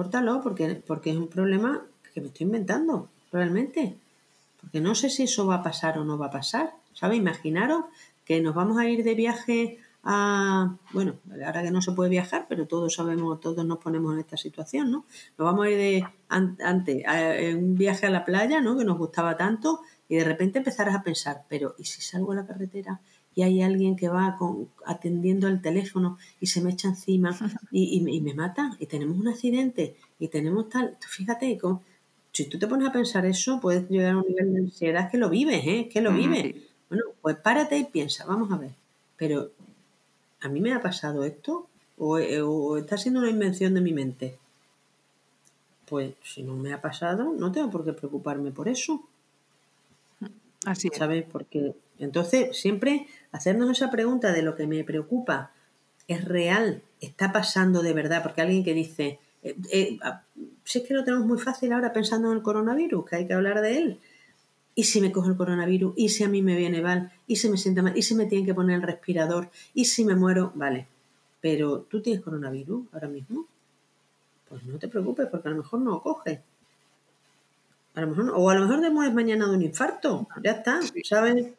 [0.00, 1.84] Córtalo porque, porque es un problema
[2.14, 3.98] que me estoy inventando, realmente.
[4.58, 6.72] Porque no sé si eso va a pasar o no va a pasar.
[6.94, 7.16] ¿Sabe?
[7.16, 7.84] Imaginaros
[8.24, 10.74] que nos vamos a ir de viaje a.
[10.94, 14.38] Bueno, ahora que no se puede viajar, pero todos sabemos, todos nos ponemos en esta
[14.38, 15.04] situación, ¿no?
[15.36, 18.78] Nos vamos a ir de antes en un viaje a la playa, ¿no?
[18.78, 22.36] Que nos gustaba tanto, y de repente empezarás a pensar, pero ¿y si salgo a
[22.36, 23.00] la carretera
[23.34, 27.36] y hay alguien que va con, atendiendo el teléfono y se me echa encima
[27.70, 31.58] y, me mata y tenemos un accidente y tenemos tal, fíjate,
[32.32, 35.18] si tú te pones a pensar eso, puedes llegar a un nivel de ansiedad que
[35.18, 35.88] lo vives, ¿eh?
[35.92, 36.54] que lo vives.
[36.88, 38.72] Bueno, pues párate y piensa, vamos a ver,
[39.16, 39.50] pero
[40.40, 41.66] ¿a mí me ha pasado esto?
[41.98, 44.38] ¿O, o está siendo una invención de mi mente?
[45.86, 49.02] Pues si no me ha pasado, no tengo por qué preocuparme por eso.
[50.64, 50.96] Así es.
[50.96, 51.24] ¿Sabes?
[51.30, 55.52] Porque entonces, siempre hacernos esa pregunta de lo que me preocupa,
[56.08, 56.82] ¿es real?
[57.00, 58.22] ¿Está pasando de verdad?
[58.22, 60.24] Porque alguien que dice, eh, eh, ah,
[60.64, 63.34] si es que lo tenemos muy fácil ahora pensando en el coronavirus, que hay que
[63.34, 64.00] hablar de él.
[64.74, 65.92] ¿Y si me cojo el coronavirus?
[65.96, 67.12] ¿Y si a mí me viene mal?
[67.26, 67.96] ¿Y si me sienta mal?
[67.96, 69.50] ¿Y si me tienen que poner el respirador?
[69.74, 70.52] ¿Y si me muero?
[70.54, 70.88] Vale.
[71.40, 73.46] Pero tú tienes coronavirus ahora mismo.
[74.48, 76.40] Pues no te preocupes, porque a lo mejor no lo coges.
[77.94, 80.28] A lo mejor o a lo mejor te mueres mañana de un infarto.
[80.42, 81.52] Ya está, ¿sabes?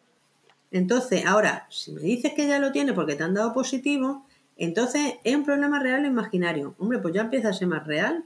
[0.72, 5.16] Entonces, ahora, si me dices que ya lo tienes porque te han dado positivo, entonces
[5.24, 6.76] es un problema real o imaginario.
[6.80, 8.26] Hombre, pues ya empieza a ser más real.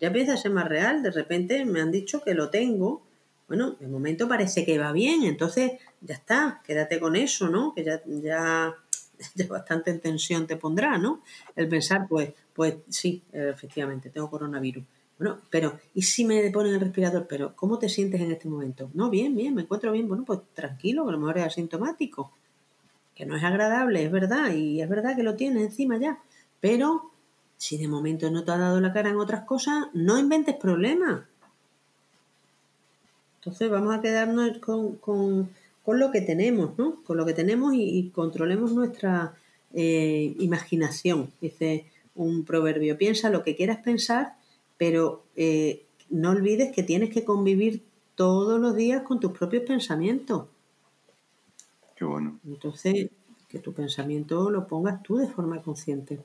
[0.00, 1.02] Ya empieza a ser más real.
[1.02, 3.02] De repente me han dicho que lo tengo.
[3.48, 5.24] Bueno, de momento parece que va bien.
[5.24, 6.62] Entonces, ya está.
[6.64, 7.74] Quédate con eso, ¿no?
[7.74, 8.74] Que ya, ya,
[9.34, 11.22] ya bastante en tensión te pondrá, ¿no?
[11.54, 14.84] El pensar, pues, pues sí, efectivamente, tengo coronavirus.
[15.18, 17.26] Bueno, pero ¿y si me ponen el respirador?
[17.28, 18.90] Pero ¿cómo te sientes en este momento?
[18.94, 20.06] No, bien, bien, me encuentro bien.
[20.06, 22.30] Bueno, pues tranquilo, a lo mejor es asintomático.
[23.16, 26.20] Que no es agradable, es verdad, y es verdad que lo tienes encima ya.
[26.60, 27.10] Pero
[27.56, 31.22] si de momento no te ha dado la cara en otras cosas, no inventes problemas.
[33.40, 35.50] Entonces vamos a quedarnos con,
[35.86, 37.02] lo que tenemos, ¿no?
[37.02, 39.34] Con lo que tenemos y, controlemos nuestra
[39.74, 41.32] eh, imaginación.
[41.40, 44.34] Dice un proverbio, piensa lo que quieras pensar
[44.78, 50.46] pero eh, no olvides que tienes que convivir todos los días con tus propios pensamientos.
[51.94, 52.38] Qué bueno.
[52.46, 53.10] Entonces,
[53.48, 56.20] que tu pensamiento lo pongas tú de forma consciente.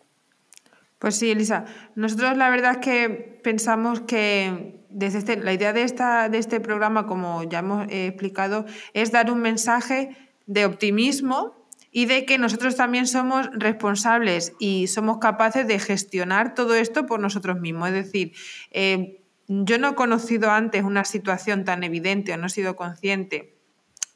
[1.00, 1.66] Pues sí, Elisa.
[1.96, 6.60] Nosotros la verdad es que pensamos que desde este, la idea de, esta, de este
[6.60, 11.56] programa, como ya hemos eh, explicado, es dar un mensaje de optimismo
[11.94, 17.20] y de que nosotros también somos responsables y somos capaces de gestionar todo esto por
[17.20, 17.90] nosotros mismos.
[17.90, 18.34] Es decir,
[18.72, 23.54] eh, yo no he conocido antes una situación tan evidente o no he sido consciente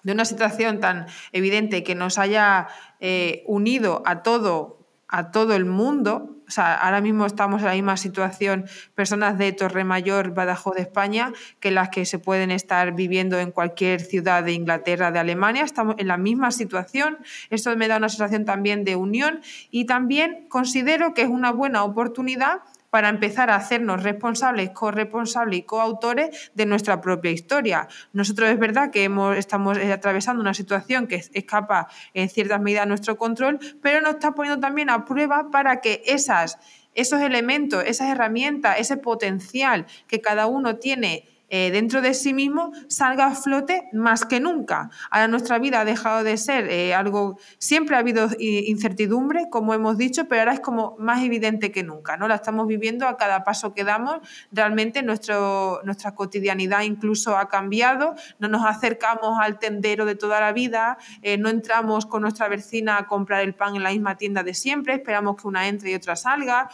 [0.01, 2.67] de una situación tan evidente que nos haya
[2.99, 7.73] eh, unido a todo, a todo el mundo o sea, ahora mismo estamos en la
[7.73, 13.37] misma situación personas de Torremayor, Badajoz de España, que las que se pueden estar viviendo
[13.39, 15.63] en cualquier ciudad de Inglaterra, de Alemania.
[15.63, 17.17] Estamos en la misma situación.
[17.49, 19.41] Esto me da una sensación también de unión
[19.71, 25.63] y también considero que es una buena oportunidad para empezar a hacernos responsables, corresponsables y
[25.63, 27.88] coautores de nuestra propia historia.
[28.13, 32.83] Nosotros es verdad que hemos, estamos eh, atravesando una situación que escapa en ciertas medidas
[32.83, 38.09] a nuestro control, pero nos está poniendo también a prueba para que esos elementos, esas
[38.09, 43.89] herramientas, ese potencial que cada uno tiene eh, dentro de sí mismo salga a flote
[43.93, 44.89] más que nunca.
[45.09, 49.97] Ahora nuestra vida ha dejado de ser eh, algo, siempre ha habido incertidumbre, como hemos
[49.97, 52.27] dicho, pero ahora es como más evidente que nunca, ¿no?
[52.27, 54.19] La estamos viviendo a cada paso que damos,
[54.51, 60.51] realmente nuestro, nuestra cotidianidad incluso ha cambiado, no nos acercamos al tendero de toda la
[60.51, 64.43] vida, eh, no entramos con nuestra vecina a comprar el pan en la misma tienda
[64.43, 66.69] de siempre, esperamos que una entre y otra salga.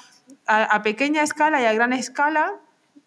[0.45, 2.53] a pequeña escala y a gran escala,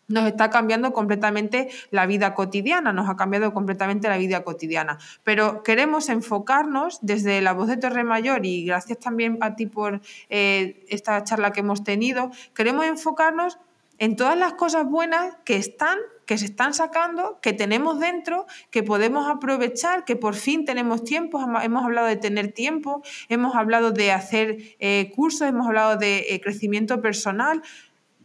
[0.08, 4.98] nos está cambiando completamente la vida cotidiana, nos ha cambiado completamente la vida cotidiana.
[5.24, 10.00] Pero queremos enfocarnos desde la voz de Torre Mayor y gracias también a ti por
[10.28, 13.58] eh, esta charla que hemos tenido, queremos enfocarnos
[13.98, 18.82] en todas las cosas buenas que están que se están sacando, que tenemos dentro, que
[18.82, 24.10] podemos aprovechar, que por fin tenemos tiempo, hemos hablado de tener tiempo, hemos hablado de
[24.10, 27.62] hacer eh, cursos, hemos hablado de eh, crecimiento personal,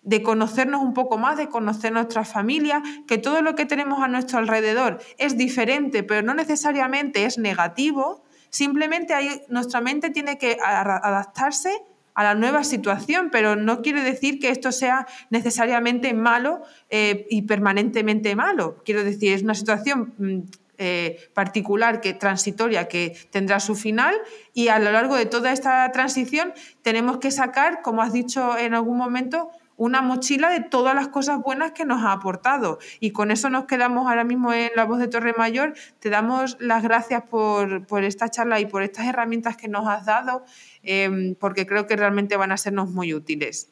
[0.01, 4.07] de conocernos un poco más, de conocer nuestra familia, que todo lo que tenemos a
[4.07, 9.13] nuestro alrededor es diferente, pero no necesariamente es negativo, simplemente
[9.49, 11.71] nuestra mente tiene que adaptarse
[12.13, 17.43] a la nueva situación, pero no quiere decir que esto sea necesariamente malo eh, y
[17.43, 18.81] permanentemente malo.
[18.83, 20.39] Quiero decir, es una situación mm,
[20.77, 24.15] eh, particular, que transitoria, que tendrá su final
[24.53, 28.73] y a lo largo de toda esta transición tenemos que sacar, como has dicho en
[28.73, 32.77] algún momento, una mochila de todas las cosas buenas que nos ha aportado.
[32.99, 35.73] Y con eso nos quedamos ahora mismo en la voz de Torre Mayor.
[35.99, 40.45] Te damos las gracias por, esta charla y por estas herramientas que nos has dado,
[40.83, 43.71] em, porque creo que realmente van a sernos muy útiles.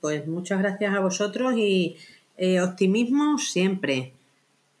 [0.00, 1.98] Pues muchas gracias a vosotros y
[2.38, 4.14] eh, optimismo siempre,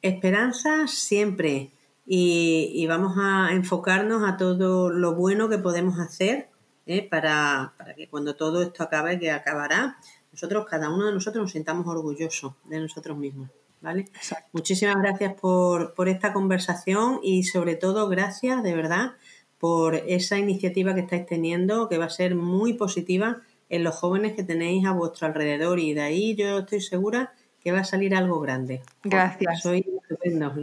[0.00, 1.72] esperanza siempre.
[2.12, 6.48] y, vamos a enfocarnos a todo lo bueno que podemos hacer
[6.86, 7.06] ¿eh?
[7.08, 9.98] para, que cuando todo esto acabe, que acabará,
[10.32, 13.50] nosotros, cada uno de nosotros, nos sintamos orgullosos de nosotros mismos.
[13.80, 14.06] ¿vale?
[14.52, 19.12] Muchísimas gracias por, esta conversación y sobre todo gracias de verdad
[19.58, 24.34] por esa iniciativa que estáis teniendo, que va a ser muy positiva en los jóvenes
[24.34, 28.14] que tenéis a vuestro alrededor y de ahí yo estoy segura que va a salir
[28.14, 28.80] algo grande.
[29.04, 29.62] Gracias.
[29.62, 29.84] Soy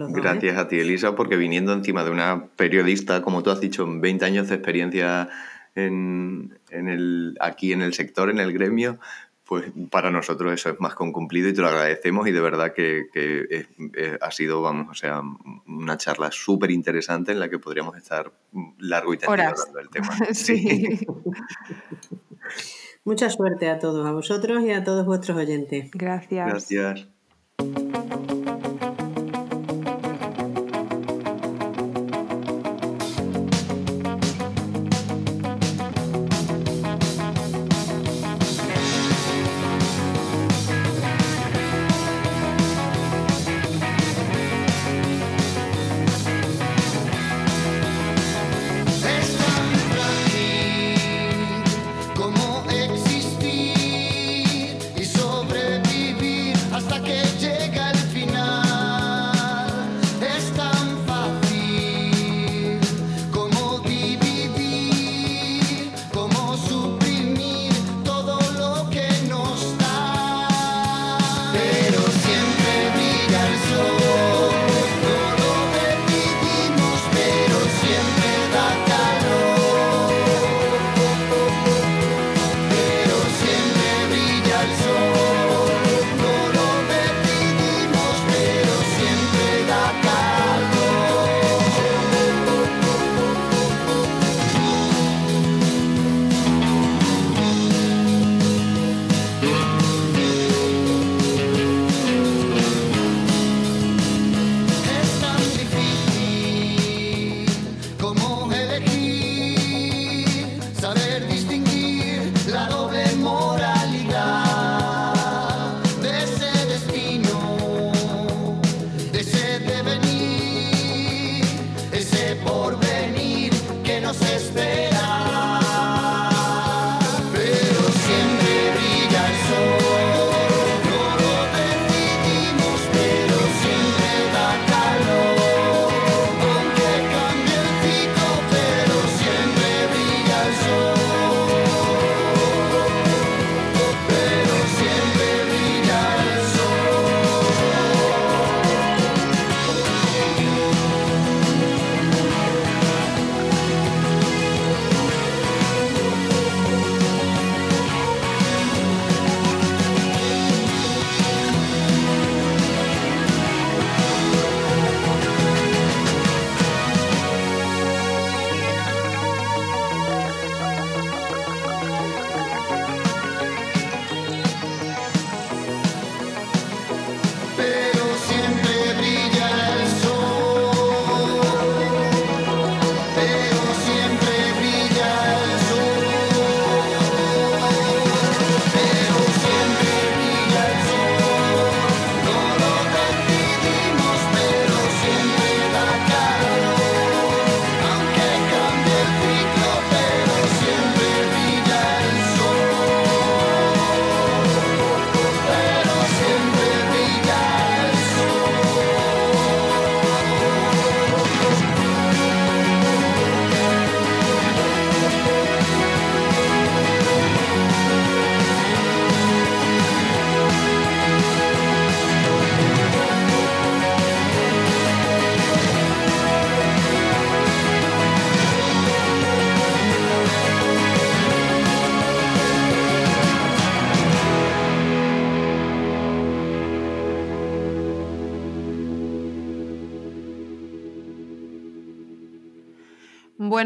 [0.10, 4.26] Gracias a ti, Elisa, porque viniendo encima de una periodista, como tú has dicho, 20
[4.26, 5.30] años de experiencia
[5.78, 9.00] en, el, aquí en el sector, en el gremio,
[9.48, 12.42] pues para nosotros eso es más que un cumplido y te lo agradecemos y de
[12.42, 13.66] verdad que,
[14.20, 15.22] ha sido, vamos, o sea,
[15.66, 18.32] una charla súper interesante en la que podríamos estar
[18.80, 20.16] largo y tendido hablando del tema.
[20.34, 21.00] sí.
[23.06, 25.92] Mucha suerte a todos, a vosotros y a todos vuestros oyentes.
[25.92, 26.46] Gracias.
[26.46, 27.08] Gracias.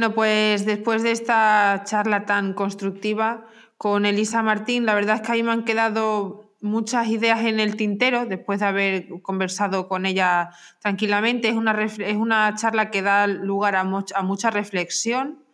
[0.01, 3.45] Bueno, pues después de esta charla tan constructiva
[3.77, 7.75] con Elisa Martín, la verdad es que ahí me han quedado muchas ideas en el
[7.75, 10.49] tintero después de haber conversado con ella
[10.79, 11.49] tranquilamente.
[11.49, 15.45] Es una, es una charla que da lugar a, mucha reflexión,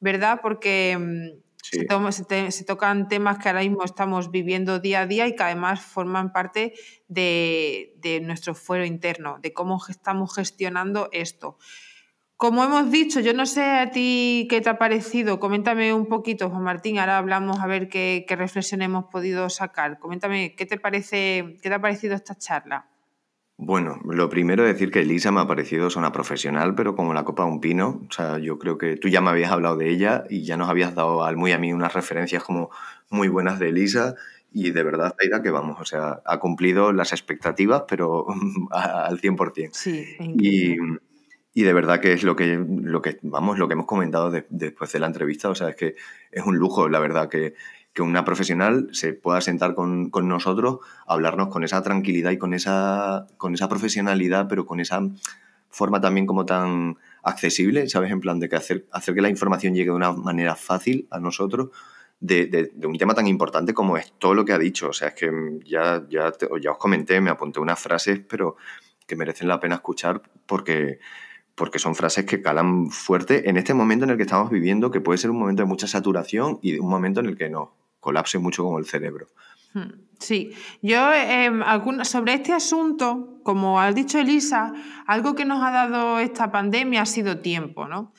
[0.00, 0.40] ¿verdad?
[0.42, 5.42] Porque mm, se, tocan temas que ahora mismo estamos viviendo día a día y que
[5.44, 6.74] además forman parte
[7.06, 11.58] de, de nuestro fuero interno, de cómo estamos gestionando esto.
[12.36, 15.38] Como hemos dicho, yo no sé a ti qué te ha parecido.
[15.38, 16.98] Coméntame un poquito, Juan Martín.
[16.98, 19.98] Ahora hablamos a ver qué, reflexión hemos podido sacar.
[20.00, 22.88] Coméntame qué te parece, qué te ha parecido esta charla.
[23.56, 27.24] Bueno, lo primero es decir que Elisa me ha parecido una profesional, pero como la
[27.24, 28.02] copa de un pino.
[28.08, 30.68] O sea, yo creo que tú ya me habías hablado de ella y ya nos
[30.68, 32.70] habías dado al muy a mí unas referencias como
[33.10, 34.16] muy buenas de Elisa.
[34.52, 38.26] Y de verdad, Aida, que vamos, o sea, ha cumplido las expectativas, pero
[38.70, 39.70] al 100%.
[39.72, 40.76] Sí, y,
[41.54, 44.92] y de verdad que es lo que, lo que, vamos, lo que hemos comentado después
[44.92, 45.48] de la entrevista.
[45.48, 45.94] O sea, es que
[46.32, 47.54] es un lujo, la verdad, que,
[47.92, 52.54] que una profesional se pueda sentar con, con, nosotros, hablarnos con esa tranquilidad y con
[52.54, 55.00] esa, con esa profesionalidad, pero con esa
[55.70, 58.10] forma también como tan accesible, ¿sabes?
[58.10, 61.20] En plan de que hacer, hacer que la información llegue de una manera fácil a
[61.20, 61.70] nosotros.
[62.18, 64.88] De, de, un tema tan importante como es todo lo que ha dicho.
[64.88, 65.30] O sea, es que
[65.64, 68.56] ya, ya, ya os comenté, me apunté unas frases, pero
[69.06, 70.98] que merecen la pena escuchar porque,
[71.54, 75.00] porque son frases que calan fuerte en este momento en el que estamos viviendo, que
[75.00, 78.38] puede ser un momento de mucha saturación y un momento en el que no colapse
[78.38, 79.28] mucho como el cerebro.
[79.72, 80.52] Hmm, sí,
[80.82, 81.50] yo eh,
[82.02, 84.72] sobre este asunto, como ha dicho Elisa,
[85.06, 88.12] algo que nos ha dado esta pandemia ha sido tiempo, ¿no?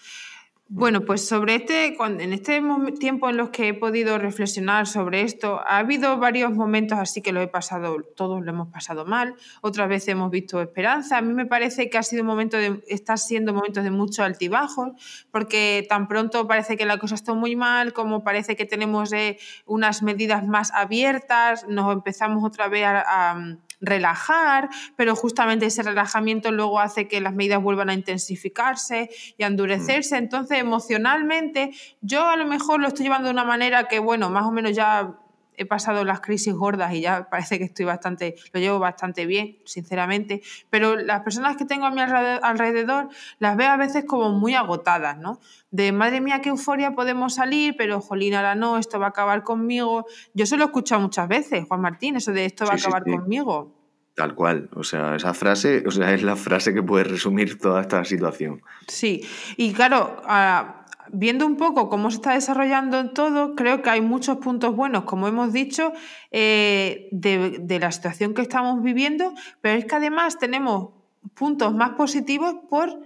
[0.68, 2.60] Bueno, pues sobre este, en este
[3.00, 7.32] tiempo en los que he podido reflexionar sobre esto, ha habido varios momentos así que
[7.32, 11.20] lo he pasado, todos lo hemos pasado mal, otras veces hemos visto esperanza.
[11.20, 14.24] A mí me parece que ha sido un momento de, está siendo momentos de mucho
[14.24, 19.14] altibajos, porque tan pronto parece que la cosa está muy mal, como parece que tenemos
[19.14, 19.38] eh,
[19.68, 23.56] unas medidas más abiertas, nos empezamos otra vez a
[23.86, 29.48] relajar, pero justamente ese relajamiento luego hace que las medidas vuelvan a intensificarse y a
[29.48, 30.16] endurecerse.
[30.16, 30.24] Mm.
[30.24, 31.72] Entonces, emocionalmente,
[32.02, 34.74] yo a lo mejor lo estoy llevando de una manera que, bueno, más o menos
[34.74, 35.16] ya
[35.58, 39.58] he pasado las crisis gordas y ya parece que estoy bastante, lo llevo bastante bien,
[39.66, 43.10] sinceramente, pero las personas que tengo a mi alrededor
[43.40, 45.40] las veo a veces como muy agotadas, ¿no?
[45.72, 49.44] De madre mía, qué euforia podemos salir, pero jolín, ahora no, esto va a acabar
[49.44, 50.06] conmigo.
[50.34, 53.04] Yo se lo he escuchado muchas veces, Juan Martín, eso de esto va a acabar
[53.04, 53.75] conmigo.
[54.16, 57.82] Tal cual, o sea, esa frase, o sea, es la frase que puede resumir toda
[57.82, 58.62] esta situación.
[58.88, 59.28] Sí,
[59.58, 64.38] y claro, ah, viendo un poco cómo se está desarrollando todo, creo que hay muchos
[64.38, 65.92] puntos buenos, como hemos dicho,
[66.32, 70.92] eh, de, la situación que estamos viviendo, pero es que además tenemos
[71.34, 72.98] puntos más positivos por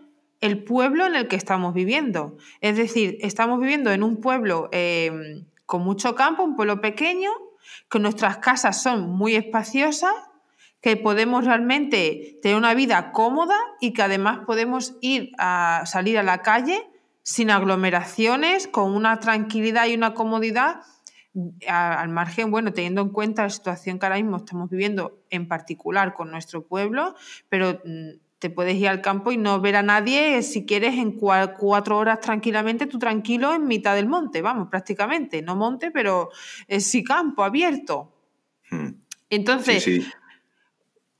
[0.41, 2.37] el pueblo en el que estamos viviendo.
[2.61, 7.31] Es decir, estamos viviendo en un pueblo eh, con mucho campo, un pueblo pequeño,
[7.89, 10.13] que nuestras casas son muy espaciosas
[10.81, 16.23] que podemos realmente tener una vida cómoda y que además podemos ir a salir a
[16.23, 16.89] la calle
[17.23, 20.81] sin aglomeraciones, con una tranquilidad y una comodidad
[21.67, 26.13] al margen, bueno, teniendo en cuenta la situación que ahora mismo estamos viviendo, en particular
[26.13, 27.15] con nuestro pueblo,
[27.49, 31.11] pero mm, te puedes ir al campo y no ver a nadie si quieres en
[31.11, 36.29] cuatro horas tranquilamente, tú tranquilo en mitad del monte, vamos, prácticamente, no monte, pero
[36.67, 38.11] eh, sí campo abierto.
[38.71, 38.93] Hmm.
[39.29, 39.85] Entonces,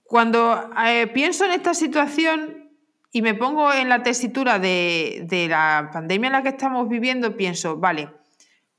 [0.10, 2.72] cuando eh, pienso en esta situación
[3.11, 7.77] y me pongo en la tesitura de, la pandemia en la que estamos viviendo, pienso,
[7.77, 8.10] vale,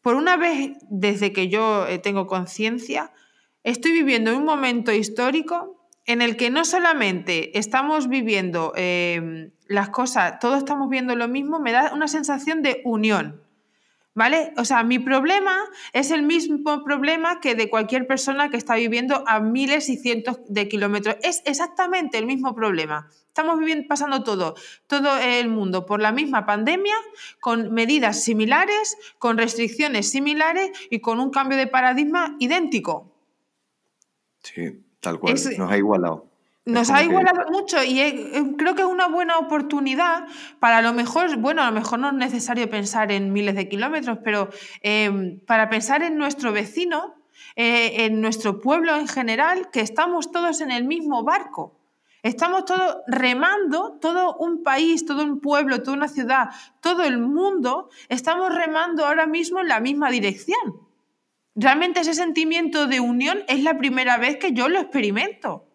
[0.00, 3.12] por una vez desde que yo eh, tengo conciencia,
[3.62, 10.40] estoy viviendo un momento histórico en el que no solamente estamos viviendo em, las cosas,
[10.40, 13.40] todos estamos viendo lo mismo, me da una sensación de unión.
[14.12, 14.52] ¿Vale?
[14.56, 15.56] O sea, mi problema
[15.92, 20.40] es el mismo problema que de cualquier persona que está viviendo a miles y cientos
[20.48, 21.16] de kilómetros.
[21.22, 23.08] Es exactamente el mismo problema.
[23.28, 24.56] Estamos viviendo, pasando todo,
[24.88, 26.94] todo el mundo por la misma pandemia,
[27.38, 33.12] con medidas similares, con restricciones similares y con un cambio de paradigma idéntico.
[34.42, 35.34] Sí, tal cual.
[35.56, 36.29] Nos ha igualado.
[36.66, 37.96] Nos ha igualado mucho y
[38.58, 40.26] creo que es una buena oportunidad
[40.58, 43.68] para a lo mejor, bueno, a lo mejor no es necesario pensar en miles de
[43.68, 44.50] kilómetros, pero
[44.82, 47.14] em, para pensar en nuestro vecino,
[47.56, 51.78] eh, en nuestro pueblo en general, que estamos todos en el mismo barco.
[52.22, 56.50] Estamos todos remando, todo un país, todo un pueblo, toda una ciudad,
[56.82, 60.86] todo el mundo, estamos remando ahora mismo en la misma dirección.
[61.54, 65.69] Realmente ese sentimiento de unión es la primera vez que yo lo experimento.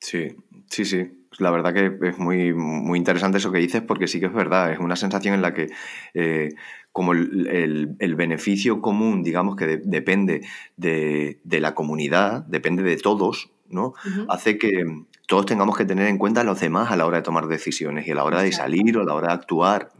[0.00, 0.28] Sí,
[0.68, 1.12] sí, sí.
[1.38, 4.72] La verdad que es muy, muy interesante eso que dices porque sí que es verdad,
[4.72, 5.68] es una sensación en la que
[6.14, 6.54] eh,
[6.92, 10.40] como el, beneficio común, digamos que depende
[10.78, 13.92] de, la comunidad, depende de todos, ¿no?
[14.28, 14.84] Hace que
[15.26, 18.08] todos tengamos que tener en cuenta a los demás a la hora de tomar decisiones
[18.08, 19.90] y a la hora de salir o a la hora de actuar,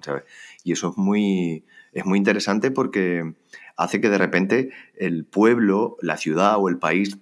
[0.65, 3.35] Y eso es muy, es muy interesante porque
[3.77, 7.19] hace que de repente el pueblo, la ciudad o el país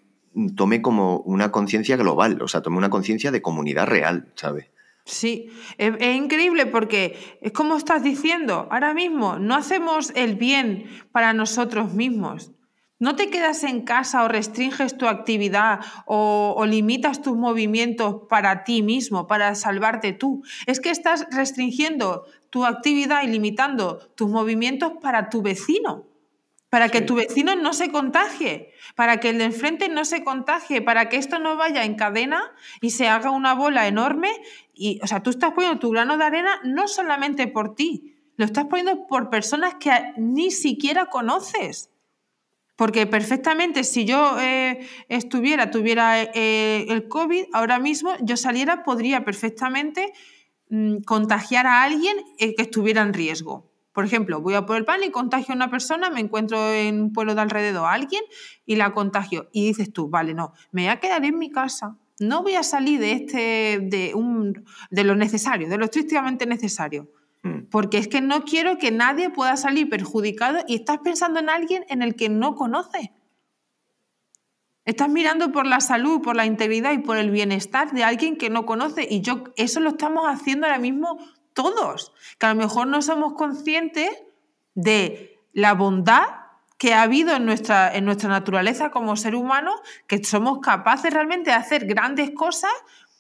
[0.57, 4.67] tome como una conciencia global, o sea, tome una conciencia de comunidad real, ¿sabes?
[5.05, 11.35] Sí, es, increíble porque es como estás diciendo, ahora mismo no hacemos el bien para
[11.35, 12.53] nosotros mismos.
[12.99, 18.83] No te quedas en casa o restringes tu actividad o, limitas tus movimientos para ti
[18.83, 20.43] mismo, para salvarte tú.
[20.67, 26.07] Es que estás restringiendo tu actividad y limitando tus movimientos para tu vecino
[26.75, 30.83] para que tu vecino no se contagie, para que el de enfrente no se contagie,
[30.83, 34.33] para que esto no vaya en cadena y se haga una bola enorme.
[34.75, 38.45] Y, o sea, tú estás poniendo tu grano de arena no solamente por ti, lo
[38.45, 41.91] estás poniendo por personas que ni siquiera conoces.
[42.75, 49.25] Porque perfectamente, si yo eh, estuviera, tuviera eh, el COVID, ahora mismo yo saliera, podría
[49.25, 50.13] perfectamente
[50.71, 53.74] mm, contagiar a alguien eh, que estuviera en riesgo.
[53.95, 57.01] Por ejemplo, voy a por el pan y contagio a una persona, me encuentro en
[57.01, 58.23] un pueblo de alrededor a alguien
[58.67, 59.49] y la contagio.
[59.53, 62.65] Y dices tú, vale, no, me voy a quedar en mi casa, no voy a
[62.65, 67.09] salir de, este, de, un, de lo necesario, de lo estrictamente necesario.
[67.45, 67.67] Hmm.
[67.71, 71.85] Porque es que no quiero que nadie pueda salir perjudicado y estás pensando en alguien
[71.89, 73.11] en el que no conoces.
[74.85, 78.51] Estás mirando por la salud, por la integridad y por el bienestar de alguien que
[78.51, 79.07] no conoce.
[79.09, 81.17] Y yo, eso lo estamos haciendo ahora mismo
[81.55, 84.11] todos, que a lo mejor no somos conscientes
[84.75, 86.27] de la bondad
[86.77, 89.73] que ha habido en nuestra, en nuestra naturaleza como ser humano,
[90.07, 92.73] que somos capaces realmente de hacer grandes cosas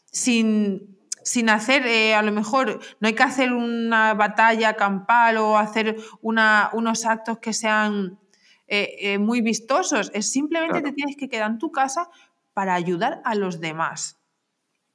[0.05, 5.57] sin, sin hacer, eh, a lo mejor no hay que hacer una batalla campal o
[5.57, 8.19] hacer unos actos que sean
[8.67, 12.11] eh, eh, muy vistosos, es simplemente te tienes que quedar en tu casa
[12.53, 14.19] para ayudar a los demás.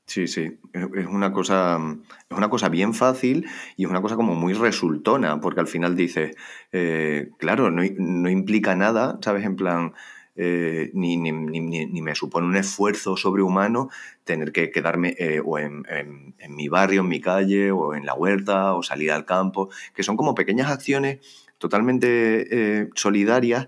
[0.10, 1.80] Sí, sí, es una cosa,
[2.27, 5.95] es una cosa bien fácil y es una cosa como muy resultona, porque al final
[5.95, 6.36] dices,
[6.72, 9.45] eh, claro, no, implica nada, ¿sabes?
[9.45, 9.94] En plan,
[10.36, 13.90] eh, ni, ni, ni, me supone un esfuerzo sobrehumano
[14.23, 18.15] tener que quedarme eh, o en, en, mi barrio, en mi calle, o en la
[18.15, 21.19] huerta, o salir al campo, que son como pequeñas acciones
[21.60, 23.68] totalmente solidarias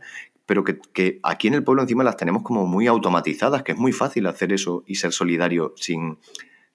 [0.51, 3.93] pero que, aquí en el pueblo encima las tenemos como muy automatizadas, que es muy
[3.93, 6.17] fácil hacer eso y ser solidario sin,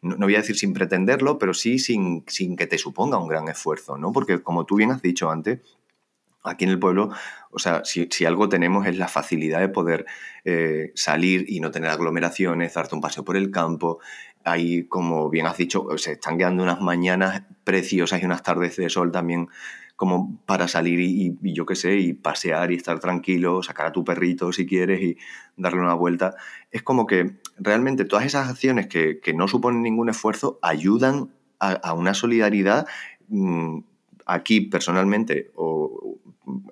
[0.01, 3.49] no, voy a decir sin pretenderlo, pero sí sin, sin que te suponga un gran
[3.49, 4.13] esfuerzo, ¿no?
[4.13, 5.61] Porque como tú bien has dicho antes,
[6.43, 7.11] aquí en el pueblo,
[7.51, 10.07] o sea, si, algo tenemos es la facilidad de poder
[10.47, 13.99] eh, salir y no tener aglomeraciones, darte un paseo por el campo.
[14.43, 18.89] Ahí, como bien has dicho, se están quedando unas mañanas preciosas y unas tardes de
[18.89, 19.49] sol también
[19.97, 24.05] como para salir y, yo qué sé, y pasear y estar tranquilo, sacar a tu
[24.05, 25.17] perrito si quieres y
[25.57, 26.35] darle una vuelta.
[26.71, 32.13] Es como que realmente todas esas acciones que, no suponen ningún esfuerzo ayudan a, una
[32.13, 32.87] solidaridad
[33.29, 33.81] mm,
[34.27, 36.19] aquí personalmente o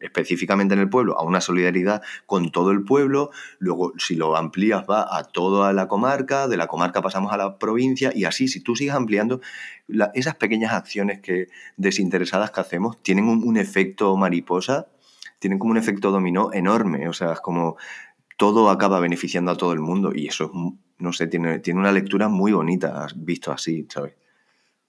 [0.01, 4.85] específicamente en el pueblo, a una solidaridad con todo el pueblo, luego si lo amplías
[4.89, 8.61] va a toda la comarca, de la comarca pasamos a la provincia y así, si
[8.61, 9.41] tú sigues ampliando,
[10.15, 14.89] esas pequeñas acciones que desinteresadas que hacemos tienen un, efecto mariposa,
[15.39, 17.77] tienen como un efecto dominó enorme, o sea, es como
[18.37, 20.53] todo acaba beneficiando a todo el mundo y eso,
[20.99, 24.15] no sé, tiene, tiene una lectura muy bonita visto así, ¿sabes?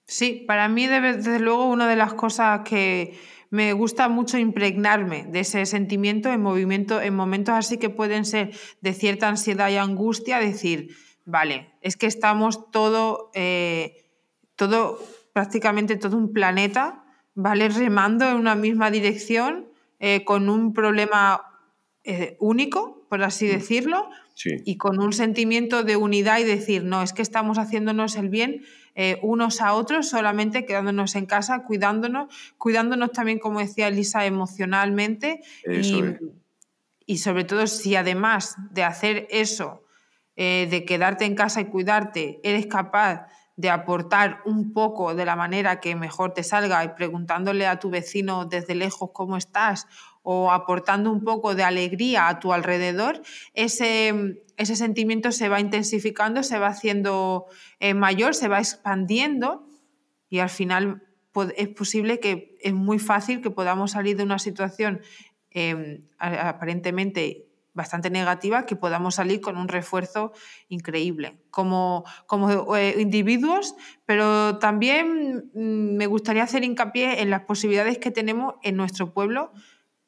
[0.07, 3.17] Sí, para mí desde luego una de las cosas que
[3.49, 8.51] me gusta mucho impregnarme de ese sentimiento en movimiento, en momentos así que pueden ser
[8.81, 10.95] de cierta ansiedad y angustia, decir,
[11.25, 14.11] vale, es que estamos todo, eh,
[14.55, 14.99] todo,
[15.33, 17.03] prácticamente todo un planeta,
[17.33, 17.69] ¿vale?
[17.69, 19.69] Remando en una misma dirección,
[19.99, 21.41] eh, con un problema
[22.03, 23.49] eh, único, por así mm.
[23.49, 24.09] decirlo,
[24.65, 28.65] y con un sentimiento de unidad y decir, no, es que estamos haciéndonos el bien
[28.95, 35.41] eh, unos a otros, solamente quedándonos en casa, cuidándonos, cuidándonos también, como decía Elisa, emocionalmente.
[37.07, 39.83] y, sobre todo si además de hacer eso,
[40.35, 43.27] eh, de quedarte en casa y cuidarte, eres capaz
[43.57, 47.89] de aportar un poco de la manera que mejor te salga y preguntándole a tu
[47.89, 49.87] vecino desde lejos cómo estás
[50.25, 53.21] o aportando un poco de alegría a tu alrededor,
[53.53, 57.45] ese, ese sentimiento se va intensificando, se va haciendo
[57.79, 59.67] eh, mayor, se va expandiendo
[60.27, 61.03] y al final
[61.55, 65.01] es posible que es muy fácil que podamos salir de una situación
[65.51, 67.45] em, aparentemente
[67.75, 70.31] bastante negativa, que podamos salir con un refuerzo
[70.69, 73.75] increíble como, como eh, individuos,
[74.05, 79.51] pero también mm, me gustaría hacer hincapié en las posibilidades que tenemos en nuestro pueblo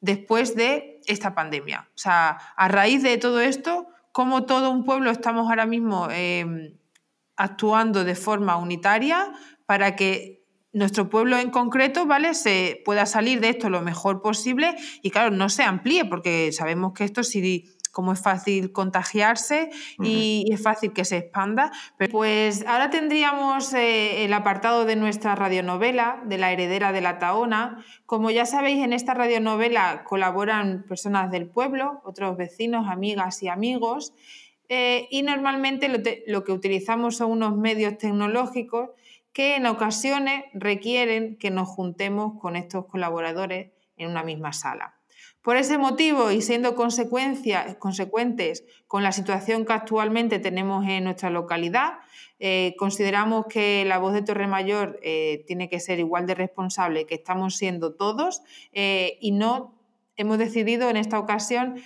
[0.00, 1.88] después de esta pandemia.
[1.94, 6.76] O sea, a raíz de todo esto, como todo un pueblo estamos ahora mismo em,
[7.36, 9.32] actuando de forma unitaria
[9.66, 10.38] para que
[10.72, 12.34] nuestro pueblo en concreto, ¿vale?
[12.34, 16.92] Se pueda salir de esto lo mejor posible y claro, no se amplíe, porque sabemos
[16.92, 19.70] que esto si como es fácil contagiarse
[20.02, 21.72] y, es fácil que se expanda.
[22.10, 27.84] Pues ahora tendríamos eh, el apartado de nuestra radionovela, de la heredera de la Taona.
[28.06, 34.12] Como ya sabéis, en esta radionovela colaboran personas del pueblo, otros vecinos, amigas y amigos.
[34.68, 35.88] Eh, y normalmente
[36.26, 38.90] lo, que utilizamos son unos medios tecnológicos
[39.32, 44.97] que en ocasiones requieren que nos juntemos con estos colaboradores en una misma sala.
[45.48, 52.00] Por ese motivo y siendo consecuentes con la situación que actualmente tenemos en nuestra localidad,
[52.38, 57.14] eh, consideramos que la voz de Torremayor eh, tiene que ser igual de responsable que
[57.14, 58.42] estamos siendo todos
[58.74, 59.74] eh, y no
[60.16, 61.76] hemos decidido en esta ocasión,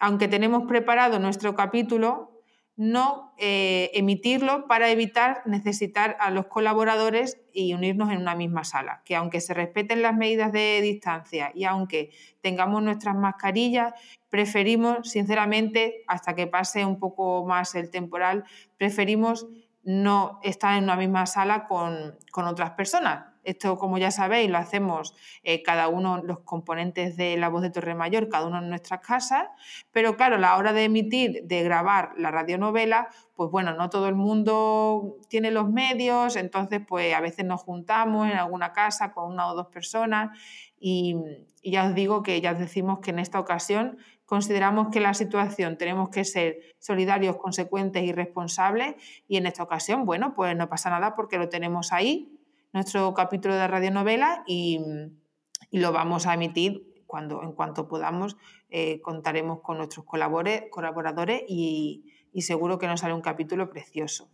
[0.00, 2.37] aunque tenemos preparado nuestro capítulo,
[2.78, 9.02] no eh, emitirlo para evitar necesitar a los colaboradores y unirnos en una misma sala.
[9.04, 12.10] Que aunque se respeten las medidas de distancia y aunque
[12.40, 13.94] tengamos nuestras mascarillas,
[14.30, 18.44] preferimos, sinceramente, hasta que pase un poco más el temporal,
[18.76, 19.48] preferimos
[19.82, 24.58] no estar en una misma sala con, con otras personas esto, como ya sabéis, lo
[24.58, 28.68] hacemos eh, cada uno, los componentes de La Voz de Torre Mayor, cada uno en
[28.68, 29.48] nuestras casas,
[29.92, 34.14] pero claro, la hora de emitir, de grabar la radionovela, pues bueno, no todo el
[34.14, 39.46] mundo tiene los medios, entonces pues a veces nos juntamos en alguna casa con una
[39.48, 40.36] o dos personas
[40.80, 41.16] y,
[41.62, 43.98] y ya os digo que ya os decimos que en esta ocasión
[44.28, 48.94] consideramos que la situación tenemos que ser solidarios, consecuentes y responsables
[49.26, 52.37] y en esta ocasión, bueno, pues no pasa nada porque lo tenemos ahí,
[52.78, 54.78] nuestro capítulo de radionovela y,
[55.70, 58.36] y lo vamos a emitir cuando, en cuanto podamos.
[58.70, 64.30] Eh, contaremos con nuestros colaboradores y, y seguro que nos sale un capítulo precioso.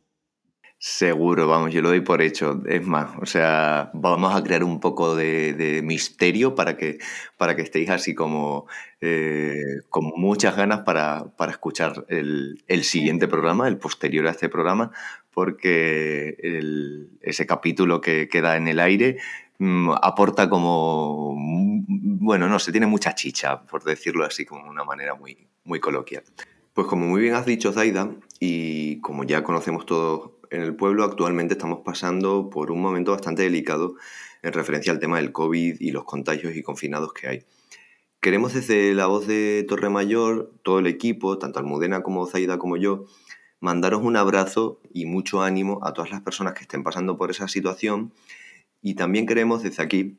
[0.76, 2.60] Seguro, vamos, yo lo doy por hecho.
[2.66, 6.98] Es más, o sea, vamos a crear un poco de, misterio para que,
[7.38, 8.66] para que estéis así como
[9.00, 9.54] eh,
[9.88, 14.90] con muchas ganas para, para escuchar el, el, siguiente programa, el posterior a este programa,
[15.34, 16.36] porque
[17.20, 19.18] ese capítulo que queda en el aire
[19.58, 25.14] mm, aporta como, bueno, no sé, tiene mucha chicha, por decirlo así, como una manera
[25.14, 26.22] muy, muy coloquial.
[26.72, 31.04] Pues como muy bien has dicho, Zaida, y como ya conocemos todos en el pueblo,
[31.04, 33.96] actualmente estamos pasando por un momento bastante delicado
[34.42, 37.44] en referencia al tema del COVID y los contagios y confinados que hay.
[38.20, 42.76] Queremos desde la voz de Torre Mayor, todo el equipo, tanto Almudena como Zaida como
[42.76, 43.04] yo,
[43.64, 47.48] mandaros un abrazo y mucho ánimo a todas las personas que estén pasando por esa
[47.48, 48.12] situación.
[48.82, 50.18] Y también queremos desde aquí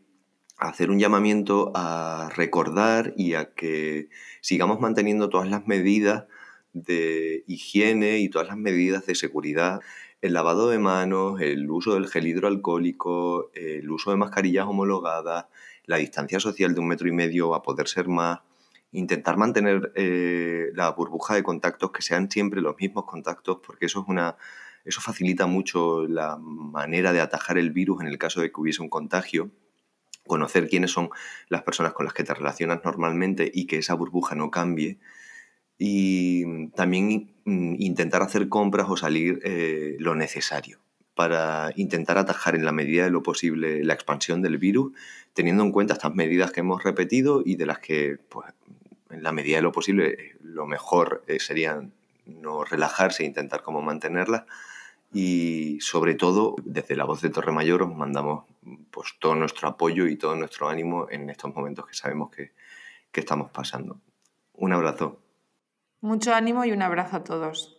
[0.57, 4.09] hacer un llamamiento a recordar y a que
[4.41, 6.25] sigamos manteniendo todas las medidas
[6.73, 9.79] de higiene y todas las medidas de seguridad
[10.21, 15.45] el lavado de manos, el uso del gel hidroalcohólico, el uso de mascarillas homologadas,
[15.85, 18.39] la distancia social de un metro y medio a poder ser más,
[18.97, 24.01] intentar mantener eh, la burbuja de contactos que sean siempre los mismos contactos, porque eso
[24.01, 24.35] es una
[24.85, 28.83] eso facilita mucho la manera de atajar el virus en el caso de que hubiese
[28.83, 29.49] un contagio
[30.27, 31.09] conocer quiénes son
[31.49, 34.99] las personas con las que te relacionas normalmente y que esa burbuja no cambie.
[35.77, 40.79] Y también mm, intentar hacer compras o salir eh, lo necesario
[41.15, 44.93] para intentar atajar en la medida de lo posible la expansión del virus,
[45.33, 48.47] teniendo en cuenta estas medidas que hemos repetido y de las que, pues,
[49.09, 51.81] en la medida de lo posible, lo mejor eh, sería
[52.25, 54.43] no relajarse e intentar como mantenerlas
[55.13, 58.45] y sobre todo desde la voz de Torre Mayor os mandamos
[58.91, 62.51] pues, todo nuestro apoyo y todo nuestro ánimo en estos momentos que sabemos que,
[63.11, 63.99] que estamos pasando.
[64.53, 65.19] Un abrazo.
[66.01, 67.77] Mucho ánimo y un abrazo a todos.